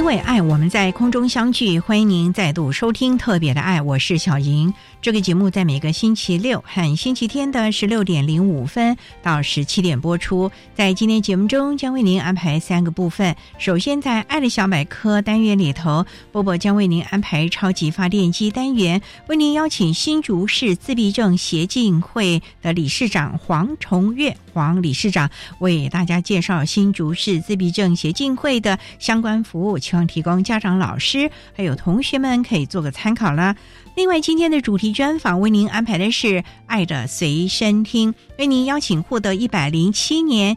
[0.00, 4.72] 因为爱，我们在空中相聚，欢迎您再度收听特别的爱，我是小莹。
[5.02, 10.50] 这个节目在每个星期六和星期天的十六点零五分到十七点播出。
[10.74, 13.36] 在今天节目中，将为您安排三个部分。
[13.58, 33.56] 首先，在“爱的小百科”单元里头，波波将为您安排超级发电机单元，为您邀请新竹市自闭症协进会的理事长黄崇月黄理事长为大家介绍新竹市自闭症协进会的相关服务，希望提供家长、老师还有同学们可以做个参考了。
[33.96, 36.26] 另外，今天的主题专访为您安排的是
[36.66, 40.56] 《爱的随身听》，为您邀请获得一百零七年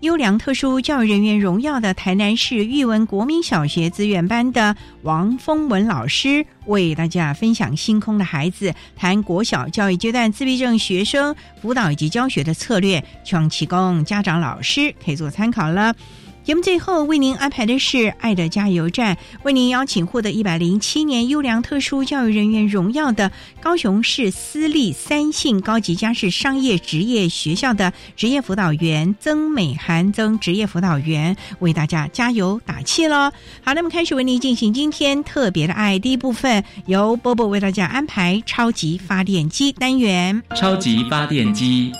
[0.00, 15.94] 优良特殊教育人员荣耀的台南市育文国民小学资源班的王峰文老师，为大家分享星空的孩子谈国小教育阶段自闭症学生辅导以及教学的策略，希望提供家长、老师可以做参考了。
[16.44, 23.32] 节目最后为您安排的是“爱的加油站”，为您邀请获得一百零七年优良特殊教育人员荣耀的
[23.62, 33.32] 高雄市私立三信高级家事商业职业学校的职业辅导员曾美涵曾职业辅导员为大家加油打气喽！
[33.62, 40.42] 好，那么开始为您进行今天特别的爱第一部分，由波波为大家安排超级发电机单元。
[40.54, 41.90] 超级发电机，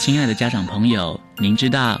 [0.00, 2.00] 亲爱的家长朋友，您知道？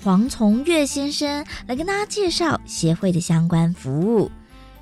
[0.00, 4.30] 黄从月先生来跟大家介绍协会的相关服务。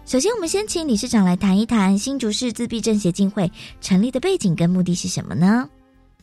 [0.04, 3.50] 首先，我们先请理事长来谈一谈新竹市自闭症协进会
[3.80, 5.68] 成立的背景跟目的是什么呢？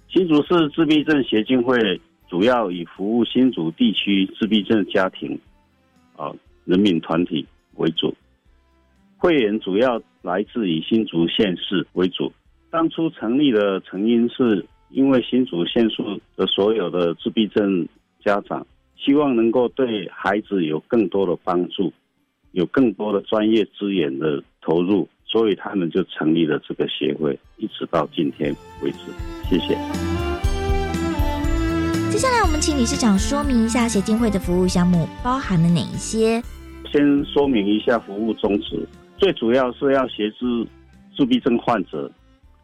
[0.09, 1.99] 新竹市自闭症协进会
[2.29, 5.37] 主要以服务新竹地区自闭症家庭
[6.15, 6.31] 啊
[6.63, 7.43] 人民团体
[7.77, 8.13] 为主，
[9.17, 12.31] 会员主要来自以新竹县市为主。
[12.69, 15.97] 当初成立的成因是因为新竹县市
[16.37, 17.87] 的所有的自闭症
[18.23, 18.65] 家长。
[19.03, 21.91] 希望能够对孩子有更多的帮助，
[22.53, 28.99] 有更多的专业资源的投入，所以他们就成立了这个协会，一直到今天为止。
[29.49, 29.75] 谢谢。
[32.09, 36.41] 接下来，我们请理事长说明一下协进会的服务项目包含了哪一些。
[36.89, 38.87] 先说明一下服务宗旨，
[39.17, 40.65] 最主要是要协助
[41.17, 42.09] 自闭症患者，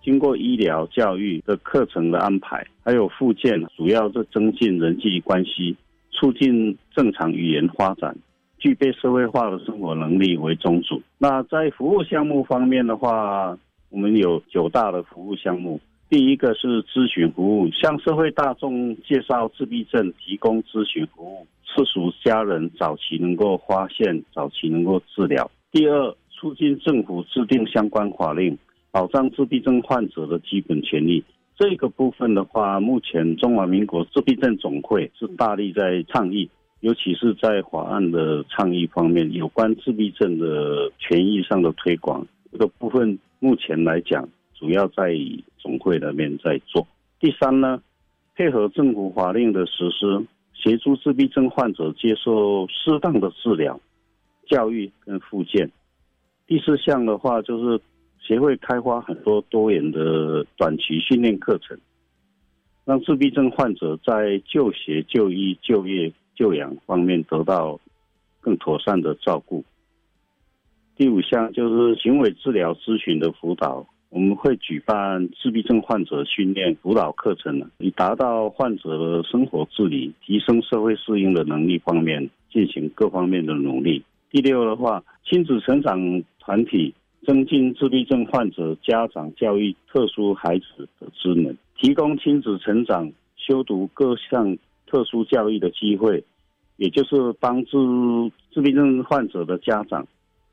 [0.01, 5.75] 经过医疗、教育的课程的安排，还有附件，主要是增进人际关系。
[6.11, 8.15] 促进正常语言发展，
[8.57, 10.99] 具备社会化的生活能力为宗旨。
[11.17, 13.57] 那在服务项目方面的话，
[13.89, 15.79] 我们有九大的服务项目。
[16.09, 25.49] 第一个是咨询服务，向社会大众介绍自闭症，提供咨询服务，是属家人早期能够发现，早期能够治疗。
[25.71, 28.57] 第二，促进政府制定相关法令，
[28.89, 31.23] 保障自闭症患者的基本权利。
[31.59, 45.13] 这个部分的话，目前中华民国自闭症总会是大力在倡议，尤其是在法案的倡议方面，有关自闭症的权益上的推广，这个部分目前来讲，主要在
[45.57, 46.87] 总会那边在做。
[47.19, 47.83] 第三呢，
[48.35, 53.77] 配合政府法令的实施，协助自闭症患者接受适当的治疗，
[54.47, 55.69] 教育跟复健。
[56.47, 57.81] 第四项的话，就是
[58.21, 61.77] 协会开发很多多元的短期训练课程，
[62.85, 67.79] 让自闭症患者在就学、就医、就业、就养方面得到
[68.39, 69.63] 更妥善的照顾。
[70.95, 73.87] 第五项就是行为治疗咨询的辅导。
[74.09, 84.03] 我们会举办自闭症患者训练辅导课程，以达到患者的生活自理、提升社会适应的能力方面进行各方面的努力。
[84.31, 86.91] 第六的话，亲子成长团体
[87.25, 94.57] 增进自闭症患者家长教育特殊孩子的职能，提供亲子成长修读各项
[94.87, 96.23] 特殊教育的机会，
[96.77, 100.07] 也就是帮助自闭症患者的家长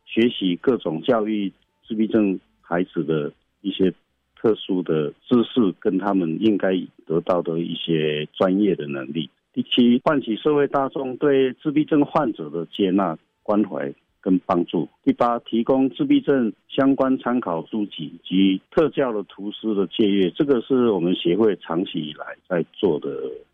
[0.05, 1.53] 学习各种教育
[1.87, 3.33] 自闭症孩子的。
[3.63, 3.93] 一些
[4.37, 6.71] 特殊的知识跟他们应该
[7.05, 9.29] 得到的一些专业的能力。
[9.53, 13.93] 第七，唤起社会大众对自闭症患者的接纳、关怀
[14.26, 14.88] 跟帮助。
[15.05, 23.08] 第八，提供自闭症相关参考书籍及特教的图书的借阅，这个是我们协会长期以来在做的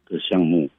[0.08, 0.70] 的项目。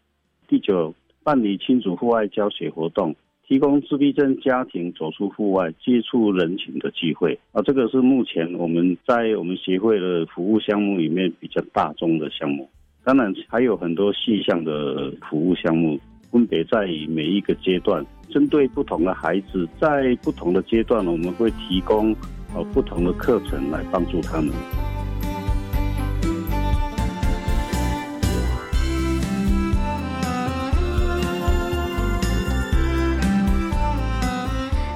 [0.48, 0.92] 第九，
[1.22, 3.16] 办理亲子户外教学活动。
[3.45, 12.68] 提供自闭症家庭走出户外、接触人群的机会啊，这个是目前我们在我们协会的服务项目里面比较大众的项目。
[13.04, 16.00] 当然还有很多细项的服务项目，
[16.34, 22.12] 分别在每一个阶段，针对不同的孩子，在不同的阶段，我们会提供
[22.56, 24.52] 呃不同的课程来帮助他们。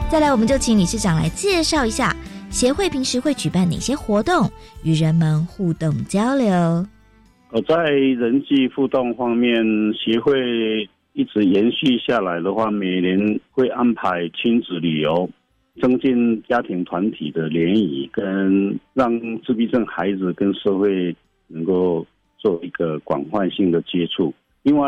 [0.10, 2.16] 再来，我们就请理事长来介绍一下
[2.50, 4.50] 协会平时会举办哪些活动，
[4.84, 6.50] 与人们互动交流。
[7.52, 9.64] 呃，在人际互动方面，
[9.94, 15.28] 协会一直延续下来的话，每年会安排亲子旅游，
[15.82, 21.16] 增进家庭团体的联谊，跟让自闭症孩子跟社会
[21.48, 22.06] 能够
[22.38, 24.32] 做一个广泛性的接触。
[24.62, 24.88] 另外，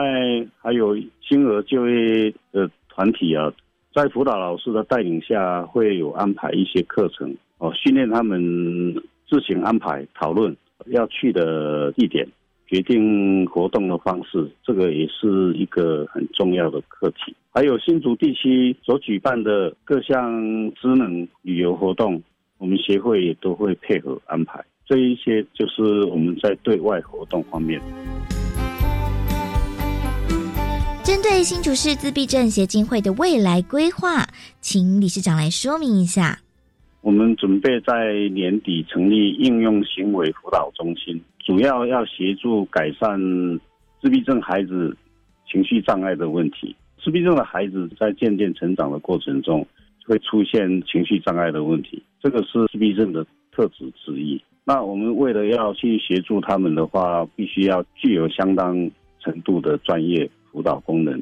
[0.61, 3.51] 还有新儿就业的团体啊。
[3.91, 8.93] 在辅导老师的带领下，会有安排一些课程哦，训练他们
[9.27, 10.55] 自行安排、讨论
[10.91, 12.27] 要去的地点，
[12.69, 17.35] 决定活动的方式，这个也是一个很重要的课题。
[17.51, 20.31] 还有新竹地区所举办的各项
[20.79, 22.21] 智能旅游活动，
[22.59, 24.63] 我们协会也都会配合安排。
[24.85, 27.81] 这一些就是我们在对外活动方面。
[31.03, 34.27] 针对新竹市自闭症协进会的未来规划，
[34.61, 36.37] 请理事长来说明一下。
[37.01, 41.19] 我们准备在年底成立应用行为辅导中心，
[41.49, 43.19] 主要要协助改善
[43.99, 44.95] 自闭症孩子
[45.51, 46.75] 情绪障碍的问题。
[47.03, 49.65] 自闭症的孩子在渐渐成长的过程中，
[50.05, 54.39] 会出现情绪障碍的问题，这个是自闭症的特质之一。
[54.63, 58.87] 那我们为了要去协助他们的话，必须要具有相当
[59.19, 60.29] 程度的专业。
[60.51, 61.19] 辅导功能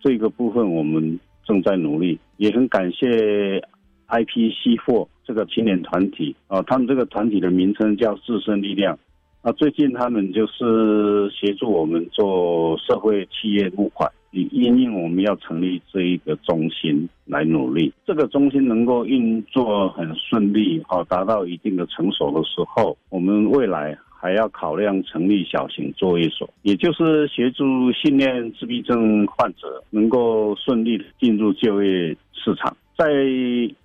[0.00, 3.62] 这个部分，我们正在努力，也很感谢
[4.08, 8.98] IPC4 这个青年团体啊，他们这个团体的名称叫自身力量
[9.42, 9.52] 啊。
[9.52, 17.92] 最近他们就是协助我们做社会企业募款，以因应我们要成立这一个中心来努力。
[18.06, 23.98] 这个中心能够运作很顺利，好达到一定的成熟的时候，我们未来。
[24.22, 32.76] 还要考量成立小型作业所，也就是协助训练自闭症患者能够顺利的进入就业市场。
[32.98, 33.06] 在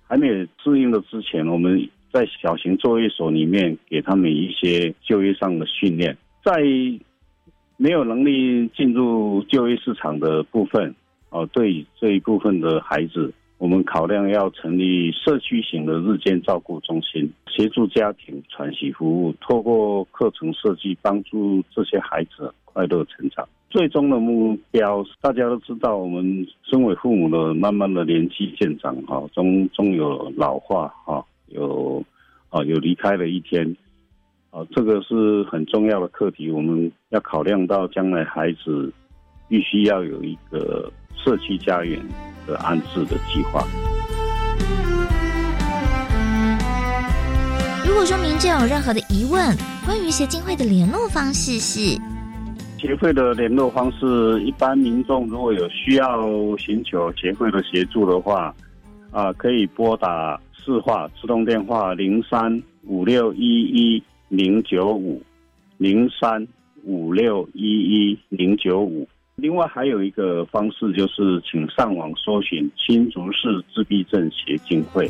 [0.06, 6.16] 还没有适应的之前，我们在小型作业所里面给他们一些就业上的训练。
[6.42, 6.62] 在
[7.76, 10.94] 没有能力进入就业市场的部分，
[11.28, 13.30] 哦，对这一部分的孩子。
[13.58, 23.46] 我们考量要成立社区型的日间照顾中心，协助家庭喘息服务，透过课程设计帮助这些孩子快乐成长。
[23.68, 32.04] 最终的目标，大家都知道，我们身为父母的，慢慢的年纪渐长，哈，终终有老化，哈，有
[32.48, 33.76] 啊有离开的一天，
[34.50, 36.50] 啊，这个是很重要的课题。
[36.50, 38.92] 我们要考量到将来孩子
[39.48, 42.00] 必须要有一个社区家园。
[42.46, 43.66] 的安置的计划。
[47.84, 49.52] 如果说民众有任何的疑问，
[49.84, 51.98] 关于协进会的联络方式是：
[52.78, 58.54] 协会的联络方式，一般民众如果有需要寻求协会的协助的话，
[59.10, 65.22] 啊，可以拨打市话自动电话零三五六一一零九五
[65.78, 66.44] 零三
[66.82, 69.06] 五六一一零九五。
[69.36, 75.08] 另外还有一个方式就是，请上网搜寻新竹市自闭症协进会。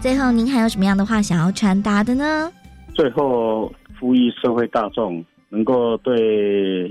[0.00, 2.50] 最后，您还有什么样的话想要传达的呢？
[2.94, 6.88] 最后呼吁社会大众能够对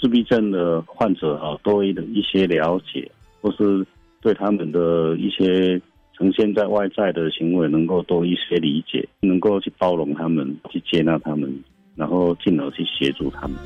[0.00, 3.10] 自闭症的患者啊多一的一些了解，
[3.42, 3.86] 或是
[4.20, 5.80] 对他们的一些
[6.16, 11.50] 呈现在外在的行为能够多一些理解，能够去包容他们，去接纳他们，
[11.96, 13.56] 然后进而去协助他们。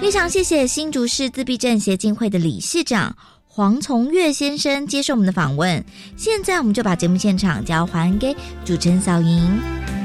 [0.00, 5.84] 非常谢谢新竹市自闭症协进会的理事长黄从岳先生接受我们的访问。
[6.16, 9.97] 现在我们就把节目现场交还给主持人小莹。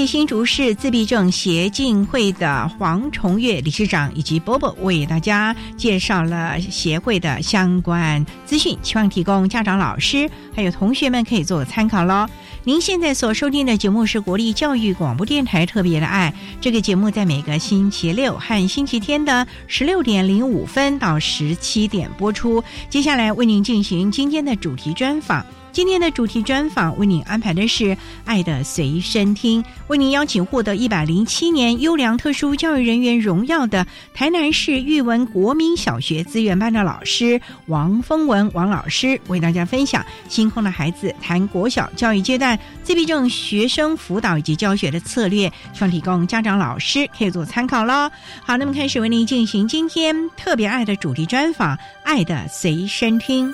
[0.00, 12.26] 谢新竹市自闭症协进会的黄崇月理事长以及波波为大家介绍了协会的相关资讯，希望提供家长、老师还有同学们可以做参考喽。
[12.64, 22.64] 您现在所收听的节目是国立教育广播电台特别的爱，这个节目在每个星期六和星期天的十六点零五分到十七点播出。
[22.88, 25.44] 接下来为您进行今天的主题专访。
[25.72, 27.84] 今天的主题专访为您安排的是
[28.24, 48.10] 《爱的随身听》，为您邀请获得一百零七年优良特殊教育人员荣耀的台南市育文国民小学资源班的老师王峰文王老师，为大家分享星空的孩子谈国小教育阶段自闭症学生辅导以及教学的策略，希望提供家长老师可以做参考喽。
[48.44, 53.48] 好，那么开始为您进行今天特别爱的主题专访，《爱的随身听》。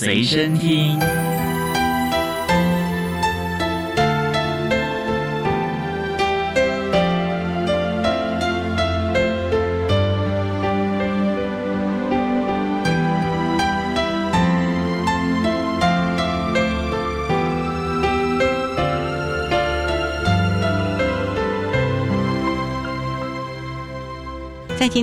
[0.00, 0.98] 随身听。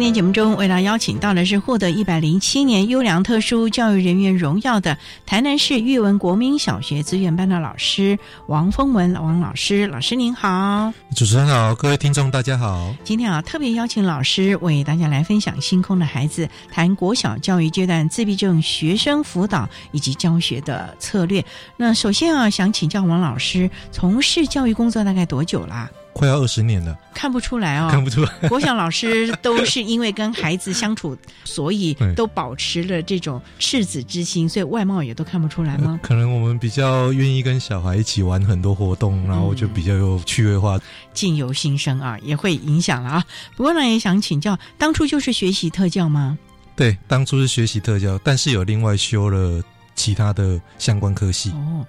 [0.07, 9.85] 天节目中，为大家邀请到的是获得一百零七年优良特殊教育人员荣耀的台南市育文国民小学资源班的老师王峰文王老师。
[9.87, 12.95] 老师您好，主持人好，各位听众大家好。
[13.03, 21.43] 今天啊，特别邀请老师为大家来分享星空的孩子谈国小教育阶段自闭症学生辅导以及教学的策略。
[21.75, 25.91] 那首先啊，想请教王老师，从事教育工作大概多久啦？
[26.17, 28.31] 快要二十年了，看不出来哦，看不出来。
[28.49, 35.99] 国小老师都是因为跟孩子相处，所以都保持了这种赤子之心，所以外貌也都看不出来吗？
[36.03, 40.79] 可能我们比较愿意跟小孩一起玩很多活动，然后就比较有趣味化，
[41.13, 43.23] 境由心生啊，也会影响了啊。
[43.55, 46.35] 不过呢，也想请教，当初就是学习特教吗？
[46.75, 49.63] 对，当初是学习特教，但是有另外修了
[49.95, 51.51] 其他的相关科系。
[51.51, 51.85] 哦。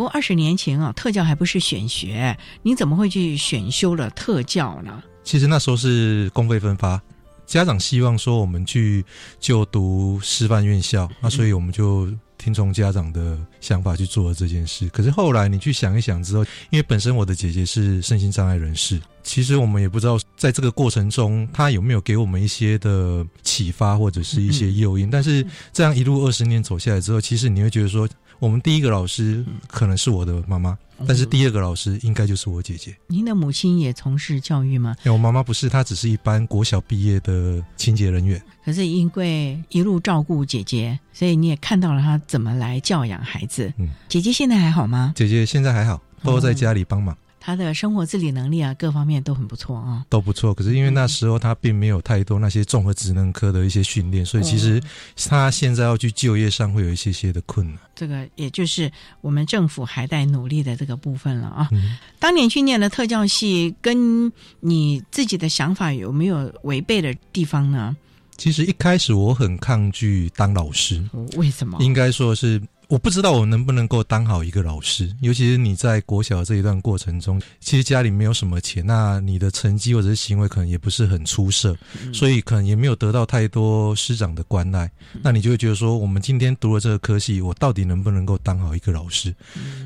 [0.00, 5.02] 不过二十年前啊，特教还不是选学，你怎么会去选修了特教呢？
[5.22, 6.98] 其实那时候是公费分发，
[7.46, 9.04] 家长希望说我们去
[9.38, 14.88] 就读师范院校，那所以我们就听从家长的想法去做了这件事。
[14.88, 25.10] 可是后来你去想一想之后，因为本身我的姐姐是身心障碍人士，其实我们也不知道在这个过程中她有没有给我们一些的启发或者是一些诱因。
[25.10, 28.08] 但是这样一路二十年走下来之后，其实你会觉得说。
[28.40, 32.96] 我们第一个老师可能是我的妈妈，但是第二个老师应该就是我姐姐。
[33.06, 34.96] 您的母亲也从事教育吗？
[35.04, 38.42] 我妈妈不是，她只是一般国小毕业的清洁人员。
[38.64, 43.70] 可是因为一路照顾姐姐，所以你也看到了她怎么来教养孩子。
[43.76, 45.12] 嗯，姐姐现在还好吗？
[45.14, 47.14] 姐姐现在还好，都在家里帮忙。
[47.40, 50.52] 他的生活自理能力啊，各方面都很不错啊，都不错。
[50.52, 54.80] 可是因为那时候他并没有太多那些综合职能科的一些训练，所以其实
[55.28, 57.78] 他现在要去就业上会有一些些的困难。
[57.96, 58.92] 这个也就是
[59.22, 61.68] 我们政府还在努力的这个部分了啊。
[61.72, 64.30] 嗯、当年去念的特教系，跟
[64.60, 67.96] 你自己的想法有没有违背的地方呢？
[68.36, 71.02] 其实一开始我很抗拒当老师，
[71.36, 71.78] 为什么？
[71.80, 72.60] 应该说是。
[72.90, 81.76] 我不知道我能不能够当好一个老师，尤其是你在国小这一段过程中，其实家里没有什么钱，那你的成绩或者是行为可能也不是很出色，
[82.12, 84.90] 所以可能也没有得到太多师长的关爱，
[85.22, 89.32] 那你就会觉得说，我们今天读了这个科系，我到底能不能够当好一个老师？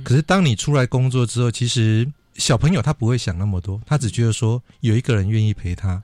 [0.02, 6.02] 可是当你出来工作之后，其实小朋友他不会想那么多，他只觉得说有一个人愿意陪他，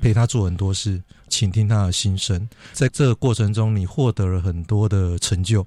[0.00, 1.02] 陪他做很多事。
[1.28, 5.66] 倾听他的心声，在这个过程中，你获得了很多的成就，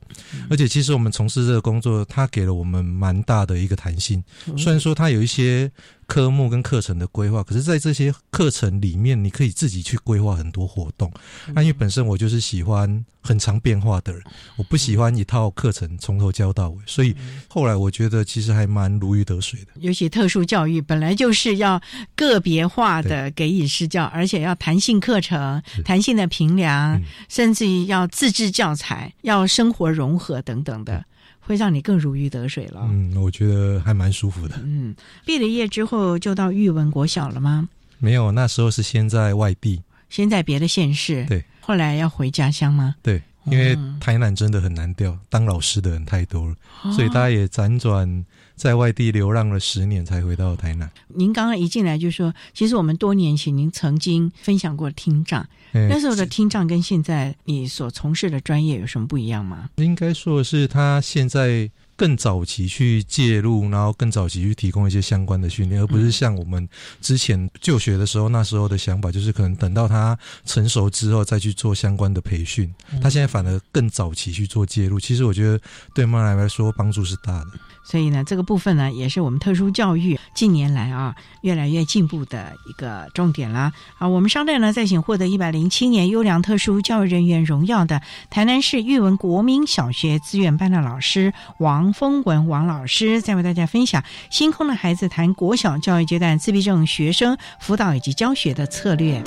[0.50, 4.24] 而且其实我们从事这个工作，它给了我们蛮大的一个弹性。
[4.58, 5.70] 虽然说它有一些
[6.10, 11.14] 科目跟课程的规划，可是，在这些课程里面，你可以自己去规划很多活动。
[11.54, 14.24] 那因为本身我就是喜欢很常变化的人，
[14.58, 17.16] 我不喜欢一套课程从头教到尾，所以
[17.48, 19.68] 后来我觉得其实还蛮如鱼得水的。
[19.76, 21.80] 尤其特殊教育本来就是要
[22.16, 25.62] 个别化的给予施教，而且要弹性课程。
[25.86, 27.00] 弹性的评量，
[27.30, 31.06] 甚至于要自制教材，要生活融合等等的，
[31.50, 32.88] 会让你更如鱼得水了。
[32.92, 34.54] 嗯，我觉得还蛮舒服的。
[34.64, 37.68] 嗯，毕了业之后就到玉文国小了吗？
[37.98, 41.26] 没有，那时候是先在外地，先在别的县市。
[41.26, 42.94] 对，后来要回家乡吗？
[43.02, 46.56] 对，因为台南真的很难调，当老师的人太多了，
[46.94, 48.24] 所以大家也辗转。
[48.60, 50.92] 在外地流浪了十年，才回到台南。
[51.08, 59.70] 您刚刚一进来就说，其实我们多年前您曾经分享过听障，那时候的听障跟现在你所从事的专业有什么不一样吗？
[59.78, 61.72] 应该说是，他现在。
[62.00, 66.66] 更早期去介入，然后更早期去提供一些相关的训练，而不是像我们
[67.02, 72.74] 之前就学的时候，那时候的想法就是可能等到他成熟之后再去做相关的培训。
[73.02, 75.60] 他现在反而更早期去做介入，其实我觉得
[75.94, 77.48] 对妈妈来说帮助是大的。
[77.84, 83.74] 所以呢，这个部分呢，也是我们特殊教育近年来啊越来越进步的一个重点啦。
[83.98, 99.24] 啊，我们稍待呢，再请获得一百零七年优良特殊教育人员荣耀的台南市育文国民小学资源班的老师王风文王老师，再为大家分享星空的孩子谈国小教育阶段自闭症学生辅导以及教学的策略。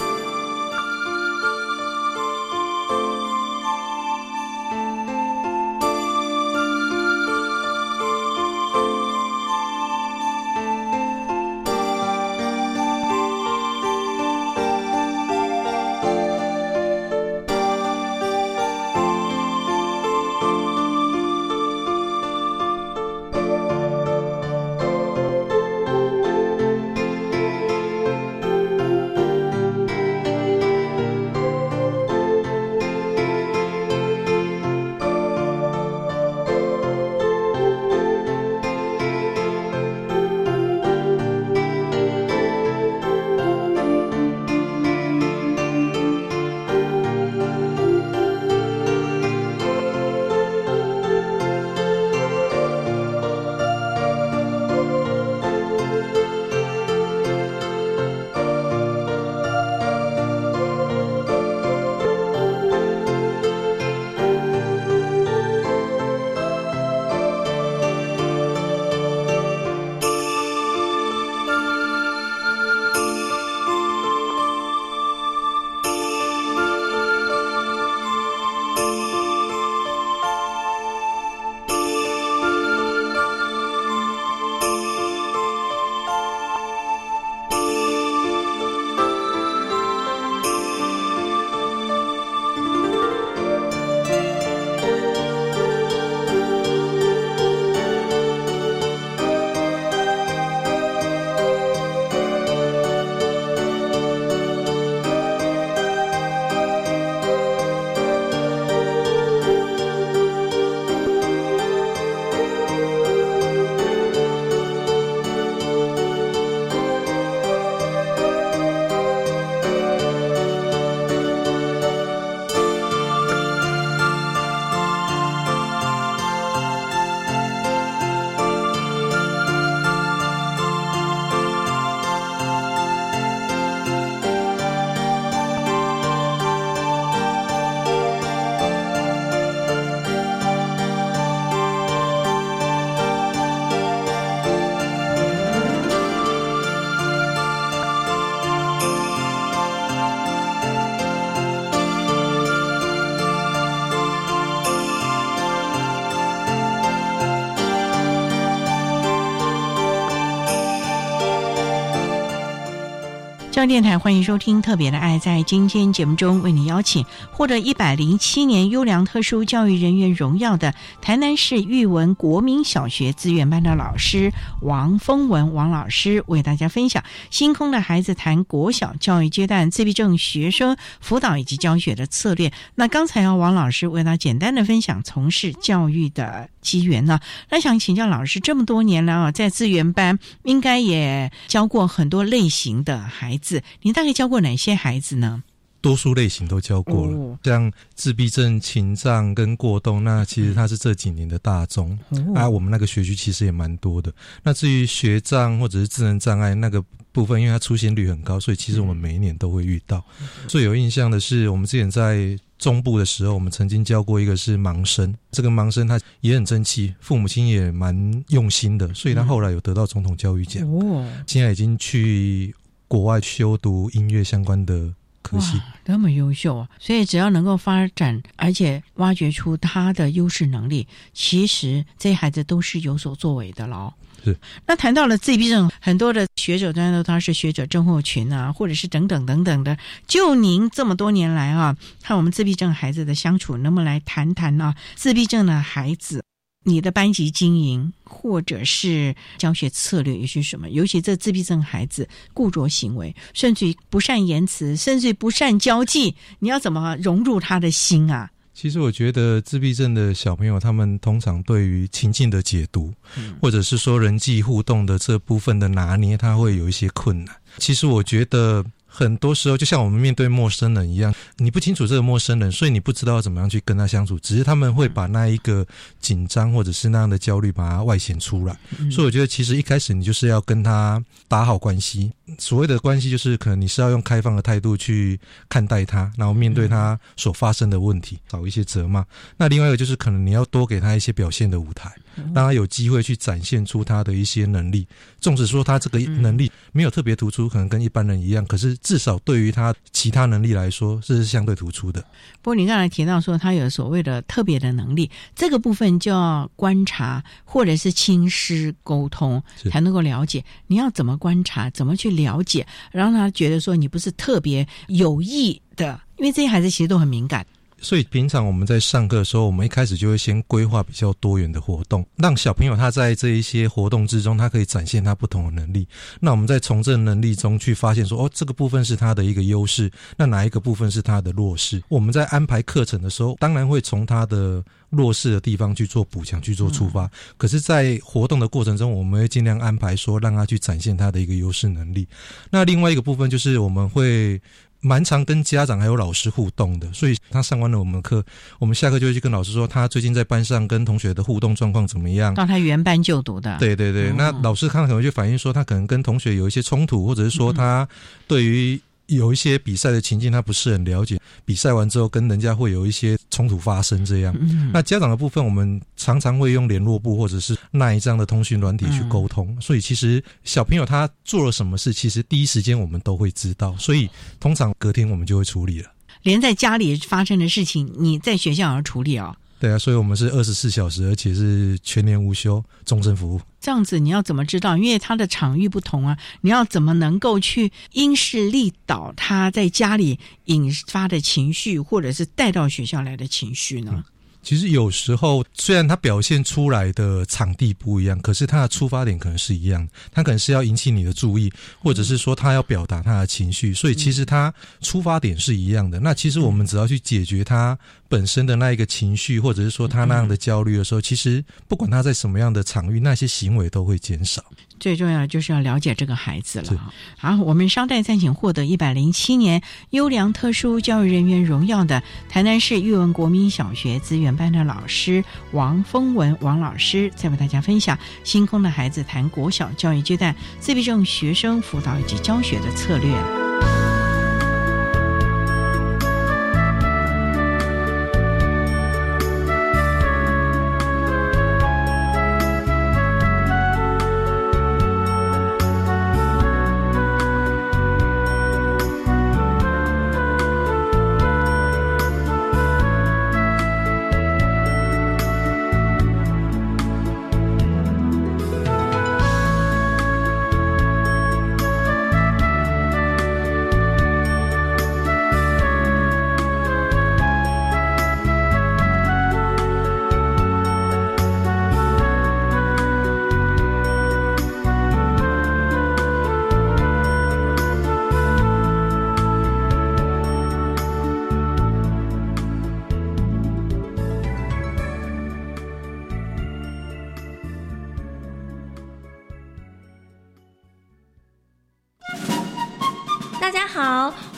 [163.63, 165.19] 教育电台欢迎收听《特别的爱》。
[165.21, 182.53] 在今天节目中，为你邀请获得一百零七年优良特殊教育人员荣耀的台南市育文国民小学资源班的老师王峰文王老师，为大家分享《星空的孩子》谈国小教育阶段自闭症学生辅导以及教学的策略。
[182.75, 187.21] 那刚才啊，王老师为他简单的分享从事教育的机缘呢。
[187.49, 193.52] 那想请教老师，这么多年来啊，在资源班应该也教过很多类型的孩子。
[193.53, 195.43] 子，你大概教过哪些孩子呢？
[195.83, 201.99] 多数类型都教过了，像自闭症、情障跟过动，那其实它是这几年的大宗
[202.37, 202.49] 啊。
[202.49, 204.13] 我们那个学区其实也蛮多的。
[204.45, 210.05] 那至于学障或者是智能障碍那个部分，因为它出现率很高，所以其实我们每一年都会遇到。
[210.47, 220.65] 最有印象的是，我们之前在中部的时候，我们曾经教过一个是盲生，这个盲生他也很争气，父母亲也蛮用心的，所以他后来有得到总统教育奖。
[220.71, 222.55] 哦，现在已经去。
[222.93, 226.69] 国外修读音乐相关的科系，那么优秀啊！
[226.79, 233.95] 所以只要能够发展，而且挖掘出他的优势能力，其实这些孩子都是有所作为的喽。
[234.23, 234.39] 是。
[234.67, 239.79] 那谈到了自闭症，很多的学者当然都他是学者症候群啊，或者是等等等等的。
[240.07, 244.75] 就您这么多年来啊，看我们自闭症孩子的相处，能不能来谈谈呢？
[244.97, 246.23] 自闭症的孩子。
[246.65, 250.71] 你的班级经营，或者是教学策略又是什么？
[250.71, 258.31] 尤其这自闭症孩子固着行为，甚至于不善言辞，甚至于不善交际，你要怎么融入他的心啊？
[258.55, 262.93] 其实我觉得自闭症的小朋友，他们通常对于情境的解读，
[263.41, 267.35] 或者是说人际互动的这部分的拿捏，他会有一些困难。
[267.59, 268.65] 其实我觉得。
[268.95, 274.19] 很多时候，就像我们面对陌生人一样，你不清楚这个陌生人，所以你不知道怎么样去跟他相处。
[274.19, 275.67] 只是他们会把那一个
[275.99, 278.55] 紧张或者是那样的焦虑，把它外显出来。
[278.91, 282.13] 所以我觉得，其实一开始你就是要跟他打好关系。
[282.39, 285.19] 所谓的关系，就是可能你是要用开放的态度去
[285.49, 289.05] 看待他，然后面对他所发生的问题，找一些责骂。
[289.37, 291.93] 那另外一个就是，可能你要多给他一些表现的舞台。
[292.35, 294.87] 让他有机会去展现出他的一些能力，
[295.19, 302.03] 纵使说他这个能力没有特别突出，可能跟一般人一样，可是至少对于他其他能力来说，这是相对突出的。
[302.43, 310.45] 不过你刚才提到说他有所谓的特别的能力，这个部分就要观察或者是亲师沟通才能够了解。
[310.67, 317.45] 你要怎么观察，怎么去了解，让他觉得说你不是特别有意的，因为这些孩子其实都很敏感。
[317.83, 325.87] 所以平常我们在上课的时候，我们一开始就会先规划比较多元的活动，让小朋友他在这一些活动之中，他可以展现他不同的能力。
[326.21, 331.83] 那我们在从这能力中去发现说，哦，这个部分是他的一个优势，那哪一个部分是他的弱势？
[331.89, 337.11] 我们在安排课程的时候，当然会从他的弱势的地方去做补强，去做出发。
[337.37, 342.07] 可是，在活动的过程中，我们会尽量安排说，让他去展现他的一个优势能力。
[342.49, 344.41] 那另外一个部分就是我们会。
[344.83, 348.23] 蛮常跟家长还有老师互动的，所以他上完了我们的课，
[348.59, 352.35] 我们下课就会去跟老师说，他最近在班上跟同学的互动状况怎么样？
[352.35, 353.57] 让他原班就读的。
[353.59, 357.89] 对对对，那老师看到可能就反映说，他可能跟同学有一些冲突，或者是说他
[358.27, 358.79] 对于。
[359.17, 361.21] 有一些比赛的情境，他不是很了解。
[361.45, 364.37] 比赛完之后，跟人家会有一些冲突发生，这样。
[364.73, 369.57] 那家长的部分，我们常常会用联络部或者是那一张的通讯软体去沟通。
[369.61, 373.77] 所以，其实小朋友他做了什么事，其实第一时间我们都会知道。
[373.77, 375.91] 所以，通常隔天我们就会处理了。
[376.23, 379.37] 连在家里发生的事情，你在学校要处理哦。
[379.63, 383.41] 对啊，所以我们是二十四小时，而且是全年无休，终身服务。
[383.61, 384.77] 这样子你要怎么知道？
[384.77, 394.03] 因为他的场域不同啊，你要怎么能够去因势利导他在家里引发的情绪，或者是带到学校来的情绪呢？
[394.43, 399.89] 其实有时候，虽然他表现出来的场地不一样，可是他的出发点可能是一样。
[400.11, 406.01] 他可能是要引起你的注意，或者是说他要表达他的情绪，所以其实他出发点是一样的。
[406.01, 407.79] 那其实我们只要去解决他
[408.09, 414.45] 本身的那一个情绪，或者是说他那样的焦虑的时候，其实不管他在什么样的场域，那些行为都会减少。
[414.83, 416.93] 最重要的就是要了解这个孩子了。
[417.17, 433.82] 好，我们商代暂请获得一百零七年优良特殊教育人员荣耀的台南市育文国民小学资源班的老师王峰文王老师，再为大家分享《星空的孩子》谈国小教育阶段自闭症学生辅导以及教学的策略。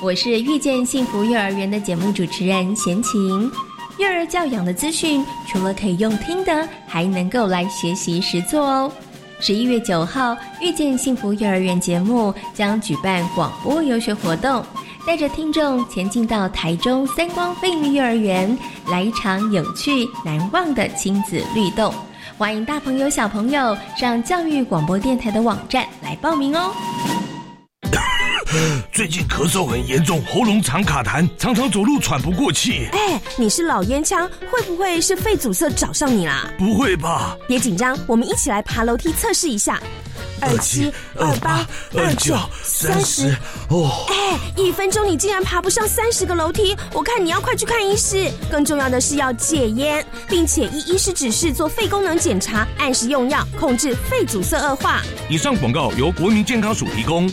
[0.04, 3.50] 我是遇见幸福幼儿园的节目主持人贤琴。
[3.96, 8.92] 幼儿教养的资讯，除了可以用听的，还能够来学习实做哦。
[9.40, 14.62] 十一月九号，遇见幸福幼儿园节目将举办广播游学活动，
[15.06, 21.94] 带着听众前进到台中三光飞鱼幼儿园，来一场有趣难忘的亲子律动。
[22.36, 26.74] 欢迎大朋友小朋友上教育广播电台的网站来报名哦。
[28.92, 32.88] 最近咳嗽很严重，喉咙常卡痰，常常走路喘不过气。
[32.92, 36.48] 哎，你是老烟枪，会不会是肺阻塞找上你啦？
[36.58, 37.36] 不会吧？
[37.48, 39.80] 别紧张，我们一起来爬楼梯测试一下。
[40.40, 43.34] 二七二八二九三十
[43.70, 44.04] 哦！
[44.08, 48.30] 哎，一分钟你竟然爬不上三十个楼梯，我看你要快去看医师。
[48.50, 55.00] 更重要的是要戒烟，并且依医师指示做肺功能检查，按时用药，控制肺阻塞恶化。
[55.28, 57.32] 以上广告由国民健康署提供。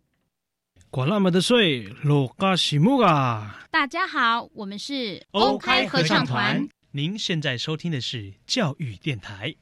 [0.93, 3.65] 管那么的水，罗嘎西木啊！
[3.71, 6.67] 大家好，我们是 OK 合唱团。
[6.91, 9.55] 您现在收听的是教育电台。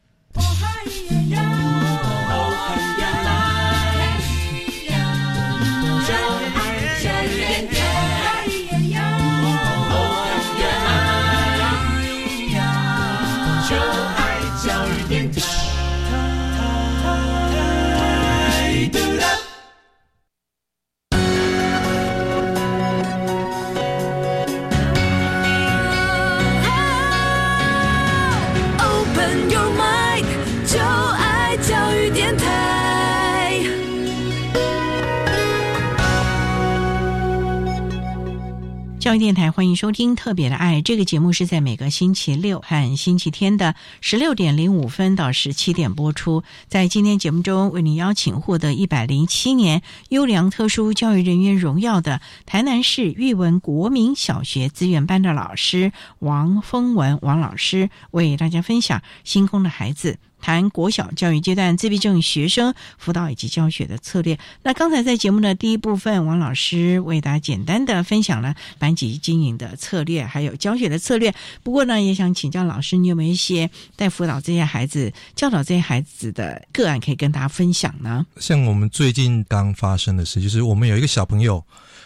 [39.10, 46.44] 教育电台欢迎收听《特别的爱》这个节目，是在每个星期六和星期天的十六点零五分到十七点播出。
[46.68, 60.20] 在今天节目中，为您邀请获得一百零七年优良特殊教育人员荣耀的台南市育文国民小学资源班的老师王峰文王老师，为大家分享星空的孩子。
[60.42, 64.38] 谈国小教育阶段自闭症学生辅导以及教学的策略。
[64.64, 71.34] 那刚才在节目的第一部分，王老师为大家简单的分享了班级经营的策略，还有教学的策略。
[71.64, 78.26] 不过呢，也想请教老师，你有没有一些在辅导这些孩子、教导这些孩子的个案可以跟大家分享呢？
[78.38, 81.64] 像我们最近刚发生的事，就是我们有一个小朋友。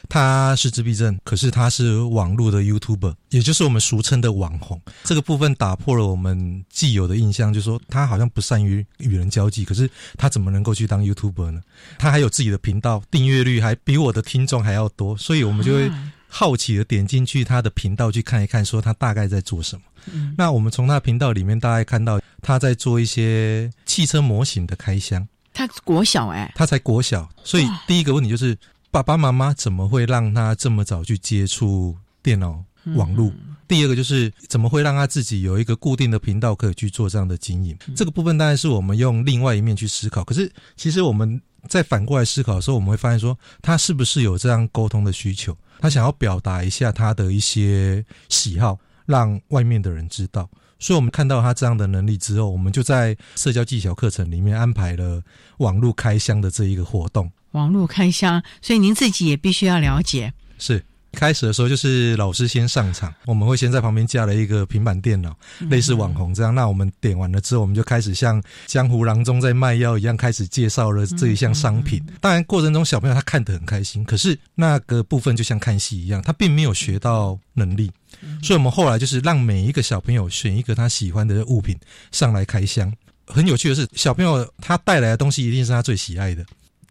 [0.09, 4.79] 他是自闭症，可是他是网络的 YouTuber，也就是我们俗称的网红。
[5.03, 9.65] 这个部分打破了我们既有的印象，就是说他好像不善于与人交际。
[9.65, 11.61] 可是他怎么能够去当 YouTuber 呢？
[11.97, 15.91] 他还有自己的频道，订阅率还比我的听众还要多，所以我们就会
[16.27, 19.81] 好奇的点进去他的频道去看一看，说他大概在做什么。
[20.37, 25.27] 那我们从他频道里面大概看到他在做一些汽车模型的开箱。
[25.53, 28.55] 他国小哎，他才国小，所以第一个问题就是。
[28.93, 32.63] 爸爸妈妈怎么会让他这么早去接触电脑
[32.95, 33.33] 网络？
[33.67, 37.75] 第二个就是怎么会让他自己有一个固定的频道可以去做这样的经营？
[37.95, 40.23] 这个部分当然是我们用另外一面去思考。
[40.23, 45.57] 可是其实我们在反过来思考的时候，我们会发现说他是不是有这样沟通的需求？
[45.79, 48.77] 他想要表达一下他的一些喜好，
[49.07, 50.47] 让外面的人知道。
[50.77, 55.19] 所以我们看到他这样的能力之后，我们就在社交技巧课程里面安排了
[55.57, 57.31] 网络开箱的这一个活动。
[57.53, 60.31] 网络开箱，所以您自己也必须要了解。
[60.59, 65.37] 是开始的时候就是老师先上场，我们会先在旁边架了一个平板电脑，
[65.69, 66.53] 类似网红这样。
[66.53, 72.03] 那我们点完了之后，我们就开始像江湖郎中在卖药一样，开始介绍了这一项商品。
[72.19, 77.91] 当然过程中小朋友他看得很开心，可是那个部分就像看戏一样，他并没有学到能力。
[78.41, 81.77] 所以我们后来就是让每一个小朋友选一个他喜欢的物品
[82.11, 82.91] 上来开箱。
[83.27, 86.43] 很有趣的是，小朋友他带来的东西一定是他最喜爱的。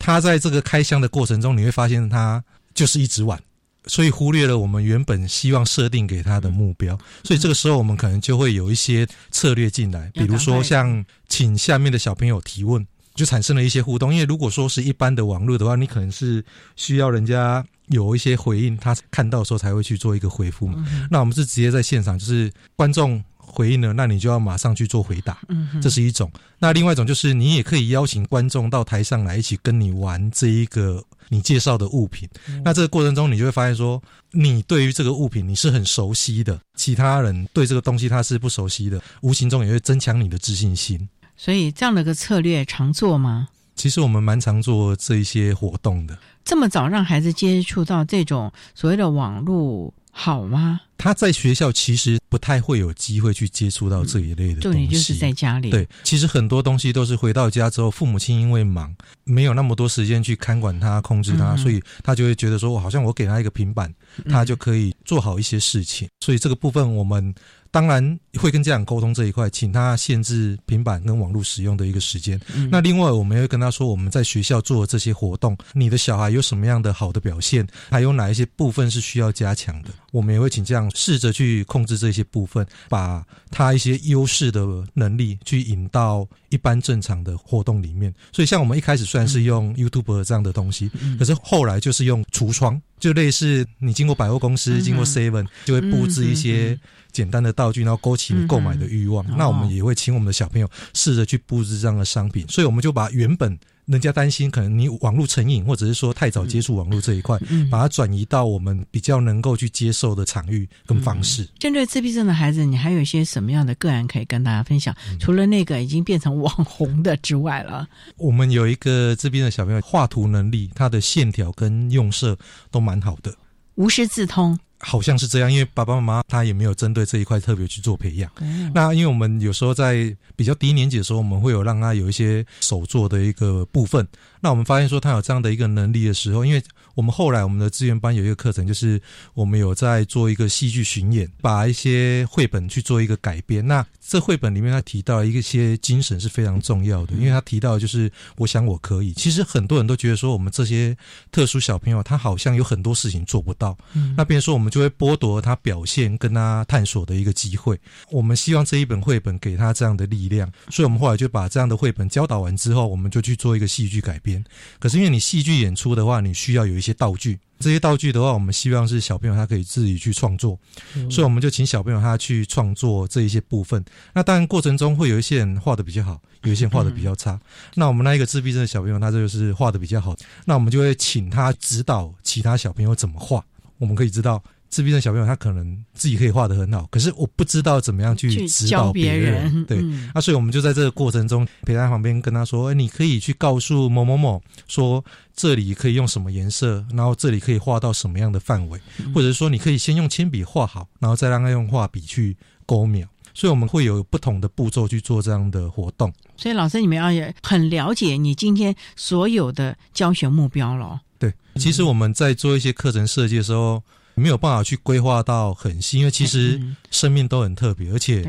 [0.02, 2.42] 他在这个开箱的过程中，你会发现他
[2.74, 3.40] 就是一直玩，
[3.86, 6.98] 所以忽略了我们原本希望设定给他的目标。
[7.22, 12.84] 所以这个时候，我们可能就会有一些策略进来，比如说像请下面的小朋友提问，
[13.14, 14.12] 就产生了一些互动。
[14.12, 20.84] 因为如果说是一般的网络的话，你可能是需要人家有一些回应，他看到的时候才会去做一个回复嘛。
[21.10, 23.22] 那我们是直接在现场，就是观众。
[23.52, 26.30] 回应了，那你就要马上去做回答，嗯哼这是一种。
[26.58, 32.28] 那另外一种就是你也可以邀请观众到台上来一起跟你玩这一个你介绍的物品。
[32.64, 41.08] 那这个过程中，你就会发现说，你对于这个物品你是很熟悉的，其他人对这个东西他是不熟悉的，无形中也会增强你的自信心。
[41.36, 43.48] 所以这样的个策略常做吗？
[43.74, 46.16] 其实我们蛮常做这一些活动的。
[46.44, 50.80] 这么早让孩子接触到这种所谓的网络好吗？
[50.98, 55.68] 他在学校其实不太会有机会去接触到这一类的东西，重点就是在家里。
[55.70, 58.94] 对，其实很多东西都是回到家之后，父母亲因为忙，
[59.24, 63.92] 没有那么多时间去看管他、控制他，嗯所以他就会觉得说，我好像我给他一个平板，
[64.28, 66.08] 他就可以做好一些事情。
[66.20, 67.34] 所以这个部分我们。
[67.72, 72.38] 当然会跟家长沟通这一块，请他限制平板跟网络使用的一个时间。
[72.54, 88.14] 嗯那另外，我们也会跟他说，我们在学校做的这些活动，你的小孩有什么样的好的表现，还有哪一些部分是需要加强的，我们也会请家长试着去控制这些部分，把他一些优势的能力去引到一般正常的活动里面。
[88.30, 96.78] 所以，像我们一开始虽然是用 YouTube 这样的东西，可是后来就是用橱窗，就类似你经过百货公司、经过 Seven，就会布置一些。
[97.12, 99.22] 简单的道具，然后勾起你购买的欲望。
[99.26, 103.58] 嗯、那我们也会请我们的小朋友试着去布置这样的商品，所以我们就把原本
[103.92, 111.42] 人家担心可能你网络成瘾，或者是说太早接触网络这一块，嗯、把它转移到我们比较能够去接受的场域跟方式。
[111.44, 114.96] 嗯、针对自闭症的孩子，你还有一些什么样的个案可以跟大家分享？
[115.20, 122.36] 除了那个已经变成网红的之外了，我们有一个自闭的小朋友画图能力，他的线条跟用色
[122.70, 123.34] 都蛮好的，
[123.74, 124.58] 无师自通。
[124.84, 128.30] 好像是这样，因为爸爸妈妈他也没有针对这一块特别去做培养。
[128.40, 134.06] 嗯、那因为我们有时候在比较低年级的时候，我们会有让他有一些手做的一个部分。
[134.40, 136.60] 那我们发现说他有这样的一个能力的时候，因为
[136.94, 139.00] 我们后来我们的资源班有一个课程，就是
[139.34, 143.66] 我们有在做一个戏剧巡演，把一些绘本去做一个改编。
[143.66, 149.12] 那这绘本里面他提到一些精神是非常重要的，因为他提到就是我想我可以。
[149.12, 150.96] 其实很多人都觉得说我们这些
[151.30, 153.76] 特殊小朋友，他好像有很多事情做不到。
[153.94, 157.78] 嗯、那比如说我们就会剥夺他表现跟他探索的一个机会。
[158.10, 164.42] 我们希望这一本绘本给他这样的力量，所以我们后来就把这样的绘本教导完之后，我们就去做一个戏剧改编。
[164.78, 167.38] 可是因为你戏剧演出的话，你需要有一些道具。
[167.60, 170.58] 这些道具的话，我们希望是小朋友他可以自己去创作，
[170.96, 173.82] 嗯所以我们就请小朋友他去创作这一些部分。
[174.12, 177.40] 那当然过程中会有一些人画的比较好，有一些人画的比较差。
[177.76, 183.44] 那我们那一个自闭症的小朋友，他就是画的比较好，那我们就会请他指导其他小朋友怎么画。
[183.78, 184.42] 我们可以知道。
[184.72, 189.32] 自闭症小朋友他可能自己可以画的很好，可是我不知道怎么样去指导别人。
[189.34, 195.04] 人对，嗯、啊，所以我们就在这个过程中陪在旁边跟他说：“哎，你可以去告诉某某某说
[195.36, 206.10] 这里可以用什么颜色，然后这里可以画到什么样的范围，嗯或者说你可以先用铅笔画好，然后再让他用画笔去勾描。”所以我们会有不同的步骤去做这样的活动。
[206.38, 207.08] 所以老师，你们要
[207.42, 210.98] 很了解你今天所有的教学目标了。
[211.18, 213.82] 对，其实我们在做一些课程设计的时候。
[214.14, 218.22] 没有办法去规划到很细，因为其实生命都很特别，而且